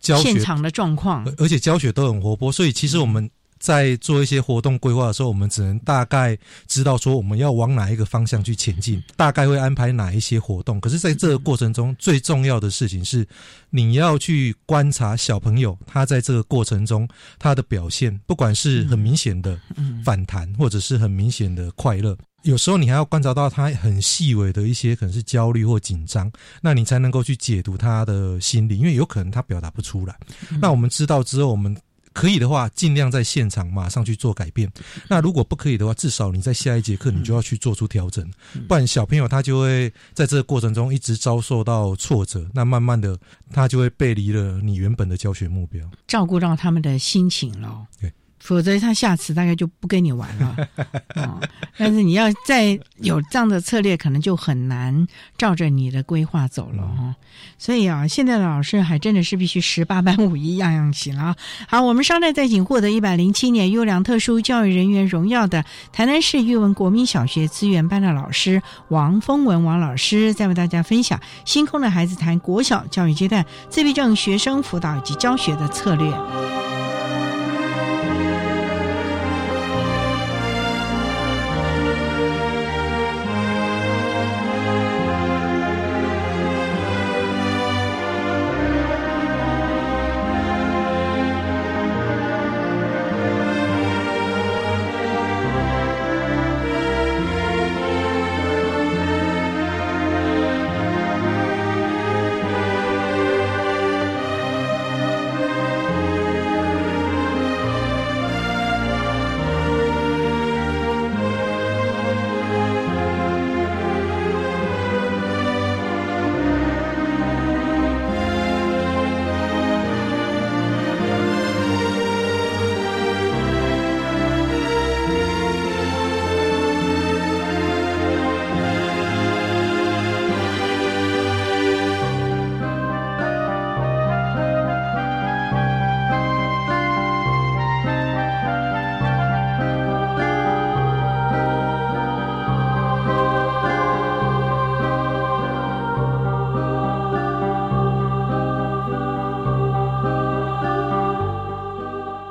[0.00, 3.30] 教学现场的状况，而且教学都很活泼，所以其实我们
[3.64, 10.78] 在做一些活动规划的时候，我们只能大概知道说我们要往哪一个方向去前进，大概会安排哪一些活动。
[10.78, 13.26] 可是，在这个过程中，最重要的事情是
[13.70, 19.58] 你要去观察小朋友他在这个过程中他的表现，不管是很明显的
[20.04, 22.14] 反弹，或者是很明显的快乐。
[22.42, 30.14] 有时候你还要观察到他很细微的一些可能是焦虑或紧张，那你才能够去解读他的心理，因为有可能他表达不出来。
[30.60, 31.74] 那我们知道之后，我们
[32.14, 34.72] 可以的话，尽量在现场马上去做改变。
[35.10, 38.26] 那如果不可以的话，至少你在下一节课你就要去做出调整，
[38.66, 43.18] 不然小朋友他就会在这个过程中一直遭受到挫折，那慢慢的
[43.52, 47.86] 他就会背离了你原本的教学目标，照顾到他们的心情了。
[48.00, 48.10] 对。
[48.44, 50.68] 否则他下次大概就不跟你玩了，
[51.16, 51.40] 哦。
[51.78, 55.06] 但是你要再有这样的策略，可能就很难
[55.38, 57.16] 照着你的规划走了哈。
[57.56, 61.34] 所以啊，现在的老师还真的是必须十八般武艺样样行啊。
[61.66, 76.12] 好，我们稍待再请获得一百零七年优良特殊教育人员荣耀的台南市育文国民小学资源班的老师王峰文王老师，再为大家分享星空的孩子谈国小教育阶段自闭症学生辅导以及教学的策略。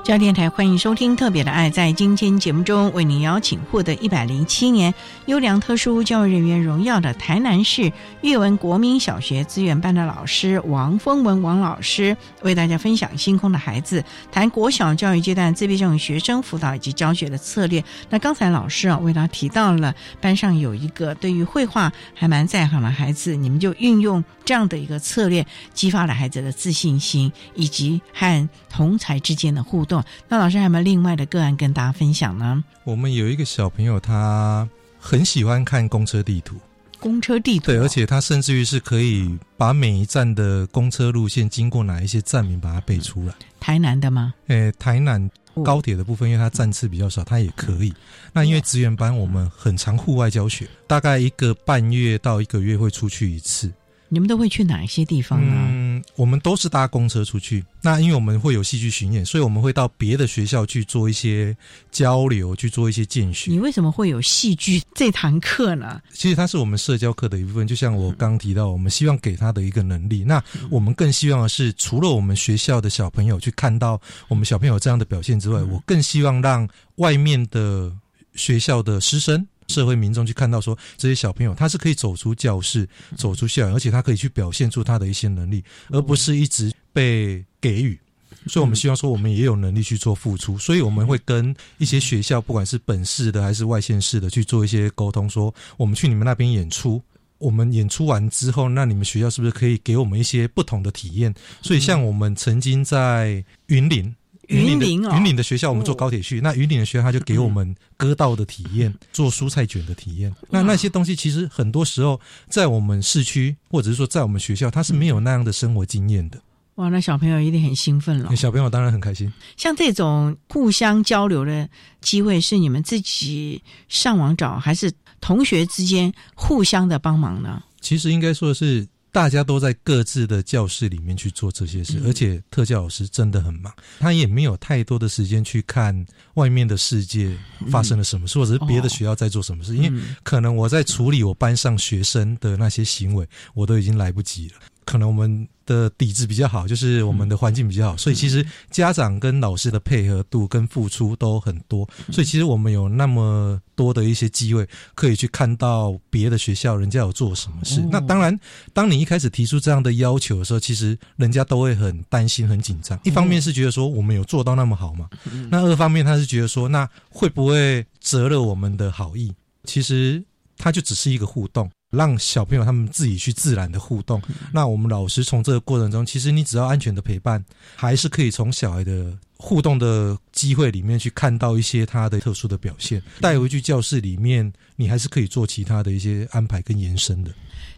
[0.03, 1.69] 教电台欢迎收听《特别的爱》。
[1.73, 4.93] 在今天节目中，为您邀请获得一百零七年
[5.27, 7.89] 优良特殊教育人员荣耀的台南市
[8.19, 17.81] 阅文国民小学资源班的老师王峰文王老师，为大家分享星空的孩子谈国小教育阶段自闭症学生辅导以及教学的策略。
[18.09, 29.92] 那刚才老师啊，为大家提到了班上有一个对于绘画还蛮在行的孩子，你们就运用这样的一个策略，激发了孩子的自信心以及和同才之间的互动。
[30.29, 32.63] 那老师还有没有另外的个案跟大家分享呢？
[32.85, 34.65] 我们有一个小朋友，他
[34.99, 36.55] 很喜欢看公车地图，
[36.99, 43.33] 公车地图对，而且他甚至于是可以把每一站的公车路线经过哪一些站名把它背出来。
[43.59, 44.33] 台南的吗？
[44.47, 45.29] 诶，台南
[45.63, 47.93] 高铁的部分，因为它站次比较少，它也可以。
[48.31, 53.71] 那因为职员班我们很常户外教学，大概一个半月到一个月会出去一次。
[54.13, 55.55] 你们都会去哪一些地方呢？
[55.57, 57.65] 嗯，我们都是搭公车出去。
[57.81, 61.57] 那因为我们会有戏剧巡演，所以我们会到别的学校去做一些
[61.91, 63.49] 交流，去做一些见学。
[63.49, 65.99] 你为什么会有戏剧这堂课呢？
[66.13, 70.23] 其实它是我们社交课的一部分，就像我刚提到，我们希望给他的一个能力。
[70.23, 77.91] 那我们更希望的是，除了我们学校的小朋友去看到我们小朋友这样的表现之外，我更希望让外面的
[78.35, 79.47] 学校的师生。
[79.73, 87.99] 社会民众去看到说，这些小朋友他是可以走出教室、走出校园，而且他可以去表现出他的一些能力，而不是一直被给予。
[88.47, 90.57] 所以，我们希望说，我们也有能力去做付出。
[90.57, 97.01] 所以，我们会跟一些学校，不管是本市的还是外县市的，去做一些沟通，说我们去你们那边演出，
[97.37, 101.33] 我们演出完之后，那你们学校是不是可以给我们一些不同的体验？
[101.61, 104.13] 所以，像我们曾经在云林。
[104.47, 106.41] 云林云林的学校，我们坐高铁去。
[106.41, 110.33] 那云林的学校，他就给我们割稻的体验，做蔬菜卷的体验。
[110.49, 112.19] 那那些东西，其实很多时候
[112.49, 116.37] 在我们市区，或者是说在我们学校，他是没有那样的生活经验的。
[116.75, 118.35] 哇，那小朋友一定很兴奋了。
[118.35, 119.31] 小朋友当然很开心。
[119.55, 121.69] 像这种互相交流的
[122.01, 124.91] 机会，是你们自己上网找，还是
[125.21, 127.63] 同学之间互相的帮忙呢？
[127.79, 128.87] 其实应该说的是。
[129.13, 137.37] 大家都在各自的教室里面去做这些事，而且特教老师真的很忙，他也没有太多的时间去看外面的世界
[137.69, 144.55] 发生了什么事，或者是别的学校在做什么事，因为可能我在处理我班上学生的那些行为，我都已经来不及了。
[144.83, 157.81] 可能我们的底子比较好，就是我们的环境比较好，所以其实家长跟老师的配合度跟付出都很多，所以其实我们有那么多的一些机会可以去看到别的学校人家有做什么事。
[157.91, 158.37] 那当然，
[158.73, 162.99] 当你一开始提出这样的要求的时候，其实人家都会很担心、很紧张。
[163.03, 165.09] 一方面是觉得说我们有做到那么好嘛，
[165.49, 169.33] 那二方面他是觉得说那会不会折了我们的好意？
[169.65, 170.23] 其实
[170.57, 171.69] 它就只是一个互动。
[171.93, 174.21] 让小朋友他们自己去自然的互动。
[174.51, 177.43] 那我们老师从这个过程中，其实你只要安全的陪伴，
[177.75, 183.01] 还是可以从小孩的互动的机会里面去看到一些他的特殊的表现。
[183.21, 187.31] 带回去教室里面，你还是可以做其他的一些安排跟延伸的。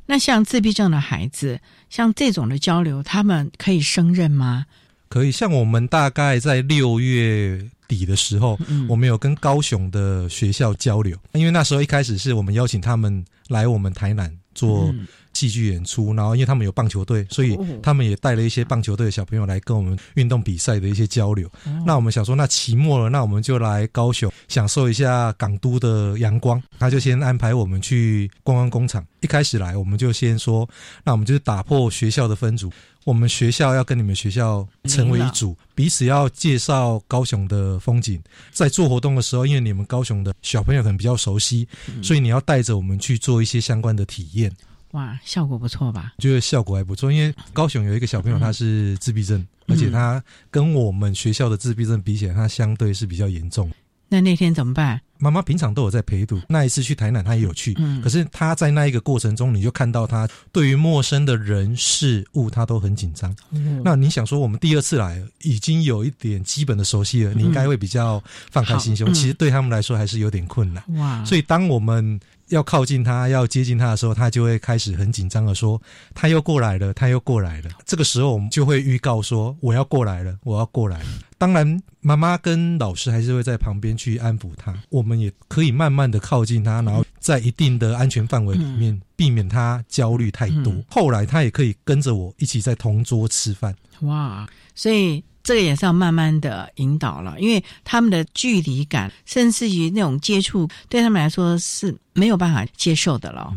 [0.06, 1.60] 那像自闭症的孩子，
[1.90, 4.66] 像这种的交流，他们可以胜任吗？
[5.10, 5.32] 可以。
[5.32, 8.58] 像我们大概在六月底的时候，
[8.88, 13.26] 我们有跟高雄的学校交流，因为那时候一开始是我们邀请他们。
[13.48, 14.92] 来我们台南做
[15.36, 21.48] 戏剧演出，然后因为他们有棒球队，所以他们也带了一些棒球队的小朋友来跟我们运动比赛的一些交流。
[21.86, 26.62] 那我们想说，那期末了，那我们就来高雄享受一下港都的阳光。
[26.80, 29.06] 他就先安排我们去观光工厂。
[29.20, 30.68] 一开始来，我们就先说，
[31.04, 32.72] 那我们就是打破学校的分组。
[33.04, 38.20] 我们学校要跟你们学校成为一组，彼此要介绍高雄的风景。
[38.52, 41.68] 在做活动的时候，因为你们高雄的小朋友可能比较熟悉，
[42.02, 44.52] 所以你要带着我们去做一些相关的体验。
[44.96, 46.14] 哇，效果不错吧？
[46.20, 53.70] 觉得效果还不错，因为高雄有一个小朋友他是自闭症，而且他跟我们学校的自闭症比起来，他相对是比较严重。
[54.08, 55.02] 那那天怎么办？
[55.18, 57.74] 妈妈平常都有在陪读，那一次去台南，他也有去。
[57.78, 63.36] 嗯，可是他在那一个过程中，你就看到他对于陌生的人事物，他都很紧张。
[63.52, 69.14] 嗯，那你想说，我们第二次来，已经有一点基本的熟悉了，你应该会比较放开心胸。
[69.14, 70.82] 其实对他们来说，还是有点困难。
[70.96, 72.18] 哇，所以当我们。
[72.50, 75.82] 要靠近他，要接近他的时候，他就会开始很紧张的说
[76.14, 81.06] ：“他又过来了，他又过来了。”这个时候，我们就会预告说：“我要过来了，我要过来了。”
[81.38, 84.74] 当然，妈妈跟老师还是会在旁边去安抚他。
[84.90, 90.74] 我们也可以慢慢的靠近他，然后在一定的安全范围里面，避免他焦虑太多。
[90.90, 93.76] 后来，他也可以跟着我一起在同桌吃饭。
[94.02, 95.24] 哇，所以。
[95.46, 103.54] 这个也是要慢慢的引导了，因为他们的距离感，甚至于那种接触，对他们来说是没有办法接受的了。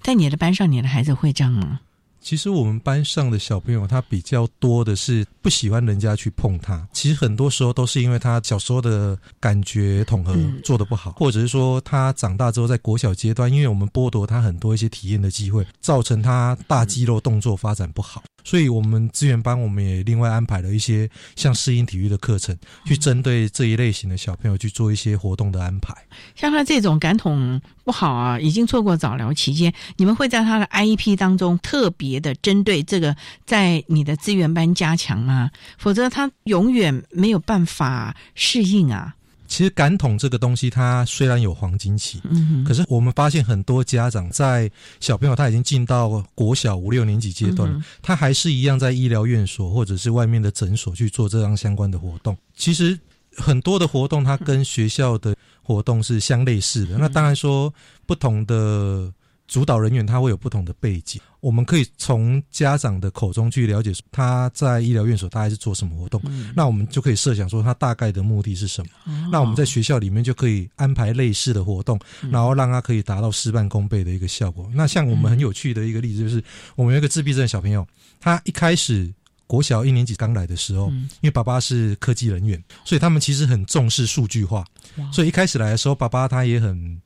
[0.00, 1.80] 在你的班上，你的孩子会这样吗？
[2.20, 6.86] 其实我们班上的小朋友，他比较多的是不喜欢人家去碰他。
[6.92, 18.22] 其实很多时候都是因为他小时候的感觉统合做的不好，或者是说他长大之后在国小阶段，因为我们剥夺他很多一些体验的机会，造成他大肌肉动作发展不好。
[18.44, 25.94] 所以，我们资源班我们也另外安排了一些像适应体育的课程，去针对这一类型的小朋友去做一些活动的安排。
[26.34, 33.16] 像他这种感统不好啊，已经错过早疗期间，你们会在他的 IEP 当中特别的针对这个，
[33.46, 35.50] 在你的资源班加强吗？
[35.78, 39.14] 否则他永远没有办法适应啊。
[39.52, 52.34] 其实感统这个东西，它虽然有黄金期，嗯，可是我们发现很多家长在小朋友他已经进到国小五六年级阶段，他还是一样在医疗院所或者是外面的诊所去做这样相关的活动。
[52.56, 52.98] 其实
[53.36, 56.96] 很多的活动，它跟学校的活动是相类似的。
[56.96, 57.70] 那当然说
[58.06, 59.12] 不同的。
[59.48, 66.22] 主导人员他会有不同的背景，我们可以从家长的口中去了解他在医疗院所大概是做什么活动，
[66.56, 68.88] 那我们就可以设想说他大概的目的是什么。
[69.30, 74.70] 那我们在学校里面就可以安排类似的活动，然后让他可以达到事半功倍的一个效果。
[74.72, 76.42] 那像我们很有趣的一个例子就是，
[76.74, 77.86] 我们有一个自闭症小朋友，
[78.20, 79.12] 他一开始
[79.46, 80.88] 国小一年级刚来的时候，
[81.20, 84.64] 因为爸爸是科技人员，所以他们其实很重视数据化，
[85.12, 87.02] 所以一开始来的时候，爸爸他也很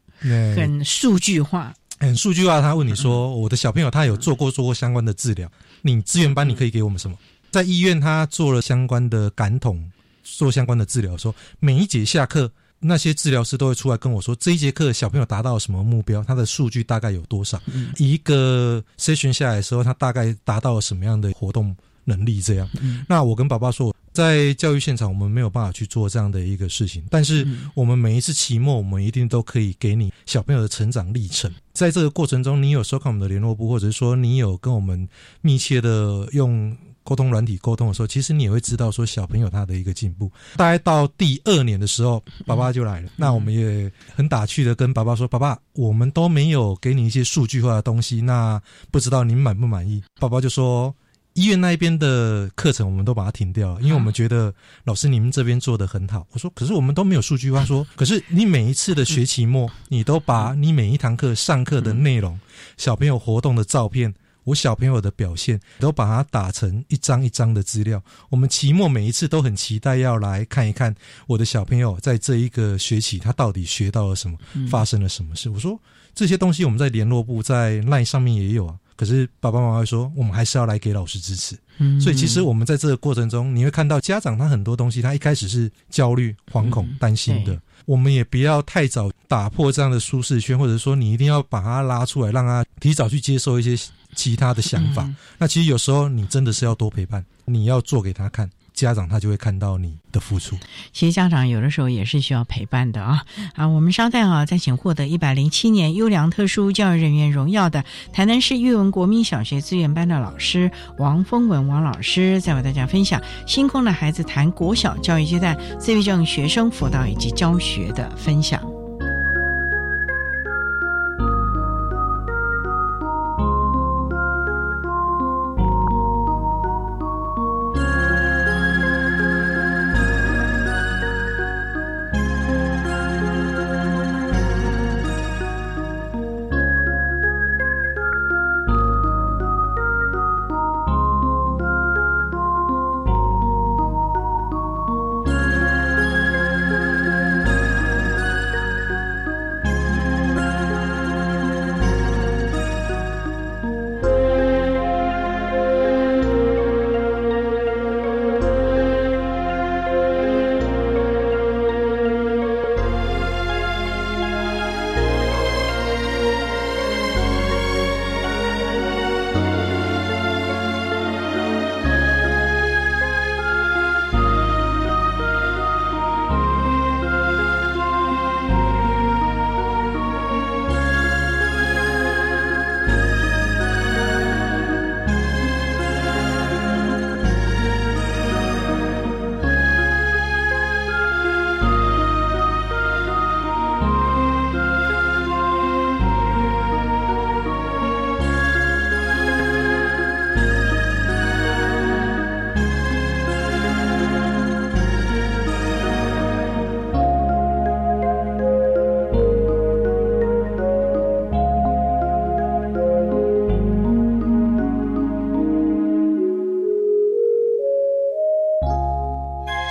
[0.54, 1.74] 很数据化。
[1.98, 5.50] 很数据化，他问你说：“我的小朋友他有做过做过相关的治疗，
[5.82, 7.16] 你资源班你可以给我们什么？”
[7.50, 9.90] 在医院他做了相关的感统，
[10.22, 17.60] 做相关的治疗，说每一节下课，那些治疗师都会出来跟我说，这一节课小朋友达到了什么目标，他的数据大概有多少？
[17.96, 21.74] 一个 session 下来的时候，他大概达到了什么样的活动？
[22.08, 22.70] 能力这样，
[23.08, 31.52] 那我跟爸爸说，在教育现场我们没有办法去做这样的一个事情，但是我们每一次期末，我们一定都可以给你小朋友的成长历程。
[31.74, 35.06] 在这个过程中，你有收看我们的联络部，或者是说你有跟我们
[35.42, 40.32] 密切的用沟通软体沟通的时候，其实你也会知道说小朋友他的一个进步。
[40.56, 48.60] 大概到第二年的时候，爸爸就来了，那我们也很打趣的跟爸爸说：“爸爸，我们都没有给你一些数据化的东西，那
[48.90, 50.94] 不知道您满不满意？”爸爸就说。
[51.36, 54.52] 医院那一边的课程，我们都把它停掉了，因为我们觉得
[54.84, 56.26] 老师你们这边做的很好。
[56.32, 57.62] 我说，可是我们都没有数据化。
[57.62, 62.40] 说，可是你每一次的学期末，你都把你每一堂课上课的内容、
[62.78, 64.14] 小朋友活动的照片、
[64.44, 68.02] 我小朋友的表现，都把它打成一张一张的资料。
[68.30, 70.94] 我们期末每一次都很期待要来看一看
[71.26, 74.38] 我的小朋友在这一个学期他到底学到了什么，
[74.70, 75.50] 发生了什么事。
[75.50, 75.78] 我说
[76.14, 78.74] 这些东西我们在联络部在 LINE 上面也有啊。
[78.96, 81.56] 可是爸爸妈妈会说，我们还是要来给老师支持。
[81.78, 87.60] 嗯，所以其实我们在这个过程中，你会看到家长他很多东西，他一开始是焦虑、惶恐、担心的。
[87.84, 93.80] 我们也不要太早打破这样的舒适圈，或者说你一定要把他拉出来，让他提早去接受一些
[94.14, 95.08] 其他的想法。
[95.38, 98.50] 那其实有时候你真的是要多陪伴，你要做给他看。
[98.76, 100.54] 家长他就会看到你的付出。
[100.92, 103.24] 其实家长有的时候也是需要陪伴的啊
[103.54, 103.66] 啊！
[103.66, 118.62] 我们稍待啊，再请获得一百零七年优良特殊教育人员荣耀的台南市育文国民小学资源班的老师王峰文王老师，再为大家分享星空的孩子谈国小教育阶段自闭症学生辅导以及教学的分享。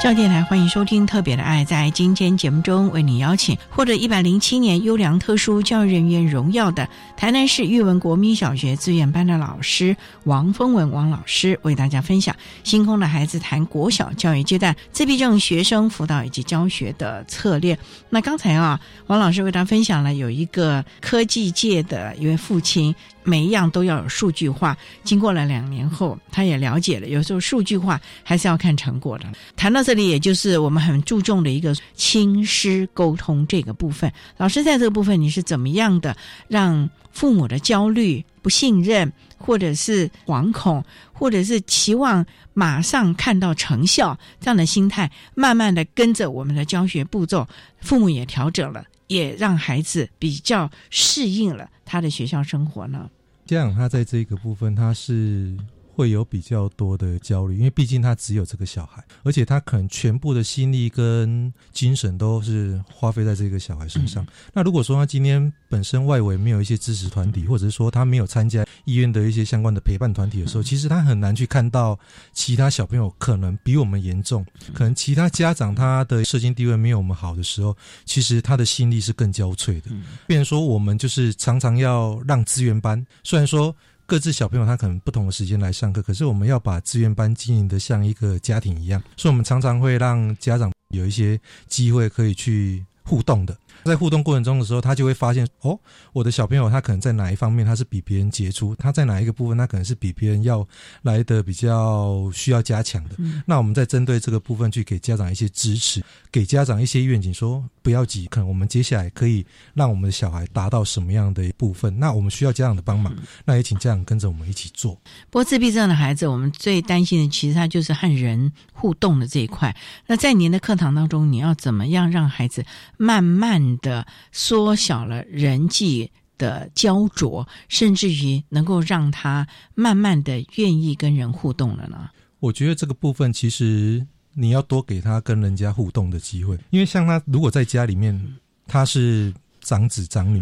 [0.06, 1.64] 教电台欢迎收听《特别的爱》。
[1.66, 6.88] 在今天节目中，为你邀请获得一百零七年优良特殊教育人员荣耀的
[7.18, 17.76] 台南市育文国民小学资源班的老师王峰文王老师，为大家分享星空的孩子谈国小教育阶段自闭症学生辅导以及教学的策略。
[18.12, 22.94] 那刚才啊，王老师为大家分享了有一个科技界的一位父亲。
[23.26, 24.78] 每一样都要有数据化。
[25.04, 29.26] 经过了两年后，他也了解了，有时候数据化还是要看成果的。
[29.58, 34.10] 谈到这里，也就是我们很注重的一个亲师沟通这个部分。
[34.38, 36.16] 老师在这个部分，你是怎么样的
[36.48, 47.48] 让父母的焦虑、不信任，或者是惶恐，或者是期望马上看到成效这样的心态，慢慢的跟着我们的教学步骤，
[47.80, 53.10] 父母也调整了，也让孩子比较适应了他的学校生活呢？
[53.46, 55.56] 这样他在这个部分，他是
[55.96, 64.28] 会有比较多的焦虑，因为毕竟他只有这个小孩，而且他可能全部的心力跟精神都是花费在这个小孩身上。
[64.54, 71.98] 那如果说他今天本身外围没有一些支持团体，或者是说他没有参加医院的一些相关的陪伴团体的时候，其实他很难去看到
[72.34, 77.74] 其他小朋友可能比我们严重，可能其他家长他的社经地位没有我们好的时候，
[78.04, 79.90] 其实他的心力是更焦悴的。
[80.28, 83.74] 变成说我们就是常常要让资源班，虽然说。
[84.08, 93.58] 各自小朋友他可能不同的时间来上课，可是我们要把资源班经营的像一个家庭一样，所以我们常常会让家长有一些机会可以去互动的。
[93.86, 95.80] 在互动过程中的时候，他就会发现哦，
[96.12, 100.68] 我的小朋友他可能在哪一方面他是比别人杰出，他在哪一个部分他可能是比别人要
[101.04, 103.12] 来的比较需要加强的。
[103.46, 111.96] 那我们再针对这个部分去给家长一些支持，给家长一些愿景，说不要急，可能我们接下来可以让我们的小孩达到什么样的一部分？
[112.00, 113.16] 那我们需要家长的帮忙，
[113.46, 114.96] 那也请家长跟着我们一起做。
[115.30, 119.76] 不过自闭症的孩子，我们最担心的其实他就是和人互动的这一块。
[120.08, 122.66] 那在您的课堂当中，你要怎么样让孩子
[122.98, 123.75] 慢慢？
[123.78, 132.10] 的缩小了人际的焦灼，甚至于能够让他慢慢的愿意跟人互动了呢？
[132.40, 138.20] 我觉得这个部分其实你要多给他跟人家互动的机会，因为像他如果在家里面
[138.68, 140.42] 他是长子长女，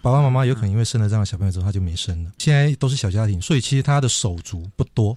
[0.00, 2.32] 爸爸妈妈有可能因为生了这样的小朋友之后他就没生了。
[2.38, 5.16] 现在都是小家庭，所以其实他的手足不多。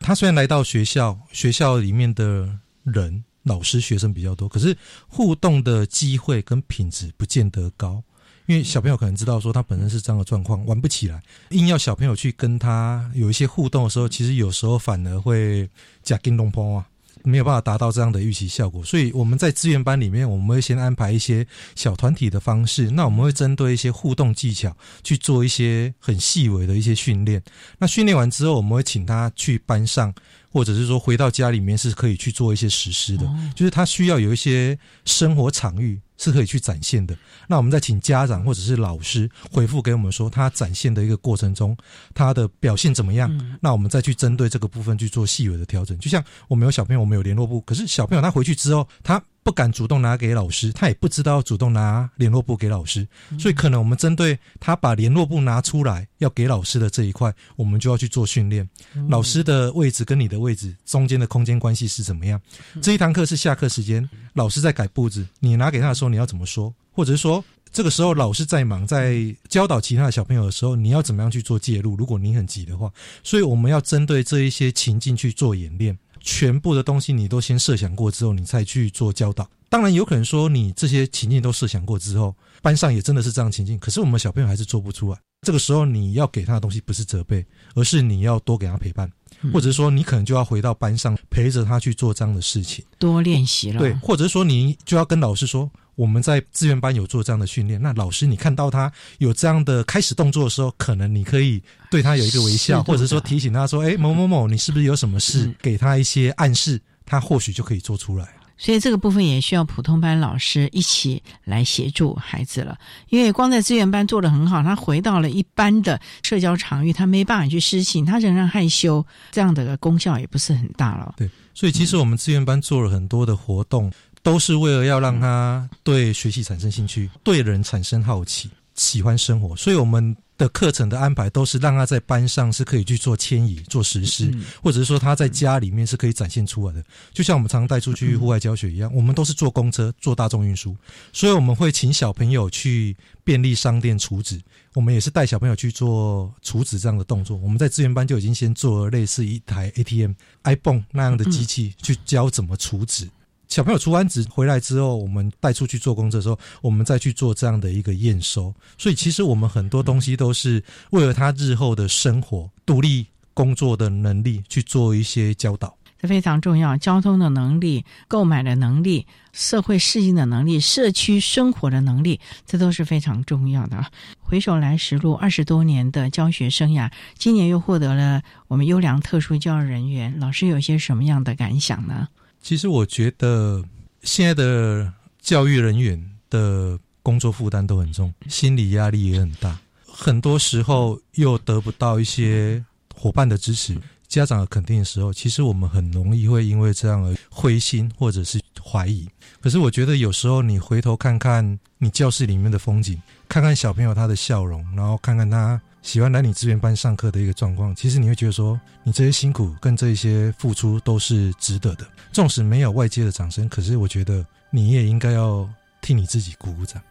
[0.00, 2.48] 他虽然来到学校，学校里面的
[2.84, 3.22] 人。
[3.46, 4.76] 老师、学生比较多，可是
[5.06, 8.02] 互动的机会跟品质不见得高，
[8.46, 15.68] 因为小朋友可能知道说他本身是这样的状况，玩不起来，硬要小朋友去跟他有一些互动的时候，其实有时候反而会
[16.02, 16.88] 假跟东坡啊，
[17.22, 18.82] 没有办法达到这样的预期效果。
[18.84, 27.40] 所以我们在资源班里面，我们会先安排一些小团体的方式，那我们会针对一些互动技巧去做一些很细微的一些训练。
[27.78, 30.12] 那训练完之后，我们会请他去班上。
[30.56, 37.14] 或者是说回到家里面是可以去做一些实施的，就是他需要有一些生活场域是可以去展现的。
[37.46, 41.76] 那我们再请家长或者是老师回复给我们说，他展现的一个过程中，
[42.14, 43.30] 他的表现怎么样？
[43.60, 45.98] 那我们再去针对这个部分去做细微的调整。
[45.98, 49.22] 就像我们有小朋友，我们有联络部，可是小朋友他回去之后，他。
[49.46, 53.06] 不敢主动拿给老师，他也不知道要主动拿联络簿给老师，
[53.38, 58.68] 所以可能我们针对他把联络簿拿出来要给老师的这一块，我们就要去做训练。
[59.08, 62.40] 老师的位置跟你的位置中间的空间关系是怎么样？
[62.82, 66.74] 这一堂课是下课时间，老师在改布置，你拿给他的时候你要怎么说？
[66.90, 71.94] 或者是说这个时候老师在忙，在教导其他的小朋友的时候，你要怎么样去做介入？
[71.94, 72.90] 如果你很急的话，
[73.22, 75.96] 所以我们要针对这一些情境去做演练。
[76.26, 79.48] 全部的东西你都先设想过之后，你再去做教导。
[79.68, 85.18] 当然有可能说你这些情境都设想过之后，班上也真的是这样情境，可是我们小朋友还是做不出来。
[85.46, 89.10] 这个时候你要给他的东西不是责备，而是你要多给他陪伴，
[89.52, 93.78] 或者说你可能就要回到班上陪着他去做这样的事情，多练习了。
[93.78, 95.70] 对，或者说你就要跟老师说。
[95.96, 108.28] 我们在志愿班有做这样的训练，那老师你看到他有这样的开始动作的时候，可能你可以对他有一个微笑，或者说提醒他说：“哎，某某某，你是不是有什么事？”给他一些暗示，他或许就可以做出来。
[108.58, 112.78] 所以这个部分也需要普通班老师一起来协助孩子了，
[113.10, 121.14] 因为光在资源班做的很好，他回到了一般的社交场域，他没办法去施行，他仍然害羞，这样的功效也不是很大了。
[121.18, 123.92] 对，所以其实我们资源班做了很多的活动。
[124.26, 129.54] 都是为了要让他对学习产生兴趣，对人产生好奇，喜欢生活。
[129.54, 134.28] 所以我们的课程的安排都是让他在班上是可以去做迁移、做实施，
[134.60, 136.82] 或者是说他在家里面是可以展现出来的。
[137.12, 140.76] 就像我们常常带出去 户外教学一样，我们都是坐公车、坐大众运输，
[141.12, 144.40] 所以我们会请小朋友去便利商店储纸。
[144.74, 147.36] 我们也是带小朋友去做储纸这样的动作。
[147.36, 153.08] 我们在资源班就已经先做了类似一台 ATM、iPhone 那样的机器，去教怎么储值。
[153.48, 158.54] 小朋友出完职回来之后，我们带出去做工作的时候，我们再去做这样的一个验收。
[158.76, 165.76] 所以其实我们很多东西都是为了他日后的生活、独立工作的能力去做一些教导。
[165.98, 173.82] 这非常重要，交通的能力、购买的能力、社会适应的能力、社区生活的能力，这都是非常重要的。
[174.20, 182.08] 回首来时路，二十多年的教学生涯，今年又获得了我们优良特殊教育人员，老师有些什么样的感想呢？
[182.46, 183.60] 其实我觉得
[184.04, 193.76] 现在的教育人员的工作负担都很重，心理压力也很大，很多时候又得不到一些伙伴的支持。
[194.06, 199.08] 家长的肯定的时候，其实我们很容易会因为这样而灰心或者是怀疑。
[199.40, 202.96] 可是我觉得有时候你回头看看你教室里面的风景，
[203.28, 211.86] 看看小朋友他的笑容，然后看看他喜欢来你资源班上课的一个状况，其实你会觉得说，你这些辛苦跟这些付出都是值得的。
[212.10, 215.48] 纵使没有外界的掌声，可是我觉得你也应该要
[215.86, 216.82] 替你自己鼓鼓掌。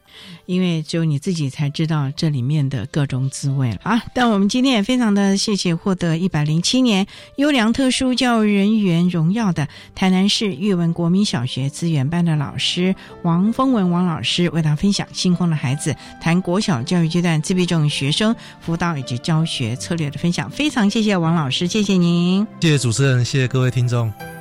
[0.45, 4.01] 因为只有你自己才知道这里面的各种滋味了啊！
[4.13, 20.49] 但我们今天也非常的谢谢获得一百零七年优良特殊教育人员荣耀的台南市育文国民小学资源班的老师王峰文王老师，为大家分享星空的孩子谈国小教育阶段自闭症学生辅导以及教学策略的分享。
[20.49, 24.34] 非常谢谢王老师，谢谢您，谢谢主持人，谢谢各位听众。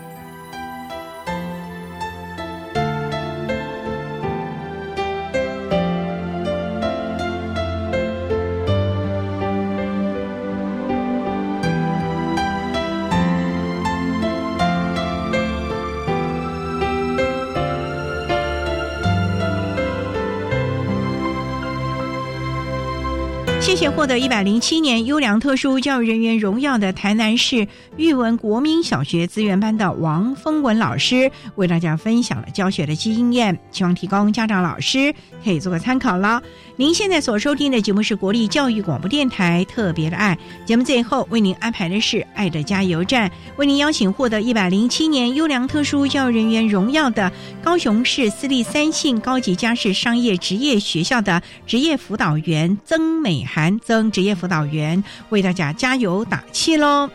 [24.17, 35.13] 一百零七年优良特殊教育人员荣耀的台南市育文国民小学资源班的王峰文老师，为大家分享了教学的经验，希望提供家长、老师
[35.43, 36.41] 可以做个参考了。
[36.77, 47.31] 您现在所收听的节目是国立教育广播电台特别的爱节目，最后为您安排的是爱的加油站，为您邀请获得一百零七年优良特殊教育人员荣耀的
[47.63, 53.79] 高雄市私立三信高级家事商业职业学校的职业辅导员曾美涵。
[53.79, 57.09] 曾职业辅导员为大家加油打气喽！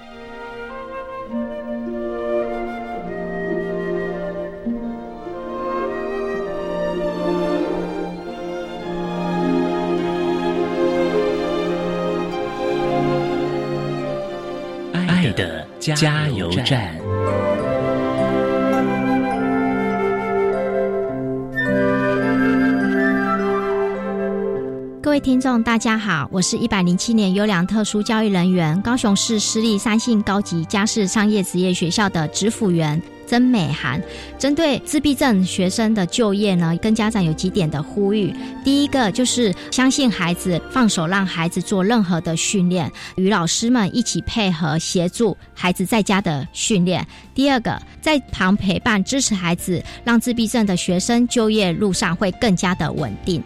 [15.33, 16.95] 的加油站。
[25.01, 34.01] 各位听众，大家好，我是一百零七年优良特殊教育人员，高雄市私立三信高级家事商业职业学校的职辅员曾美涵。
[34.39, 38.33] 针对自闭症学生的就业呢，跟家长有几点的呼吁。
[38.63, 47.05] 第一个就是相信孩子，放手让孩子做任何的训练，与老师们一起配合协助孩子在家的训练。
[47.35, 53.43] 第二个，在旁陪伴支持孩子，让自闭症的学生就业路上会更加的稳定。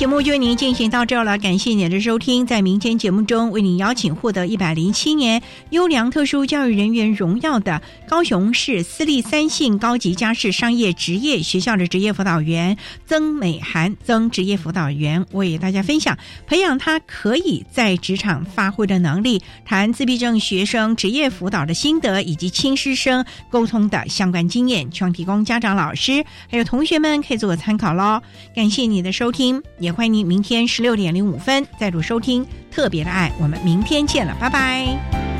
[0.00, 2.46] 节目就为您进行到这儿了，感谢您的收听。
[2.46, 28.22] 在明天节目中，为您邀请获得一百零七年优良特殊教育人员荣耀的高雄市私立三信高级家事商业职业学校的职业辅导员曾美涵，曾职业辅导员为大家分享培养他可以在职场发挥的能力，谈自闭症学生职业辅导的心得，以及亲师生沟通的相关经验，希望提供家长、老师还有同学们可以做个参考喽。
[28.54, 29.62] 感谢你的收听。
[29.92, 35.39] 欢迎您明天十六点零五分再度收听特别的爱，我们明天见了，拜拜。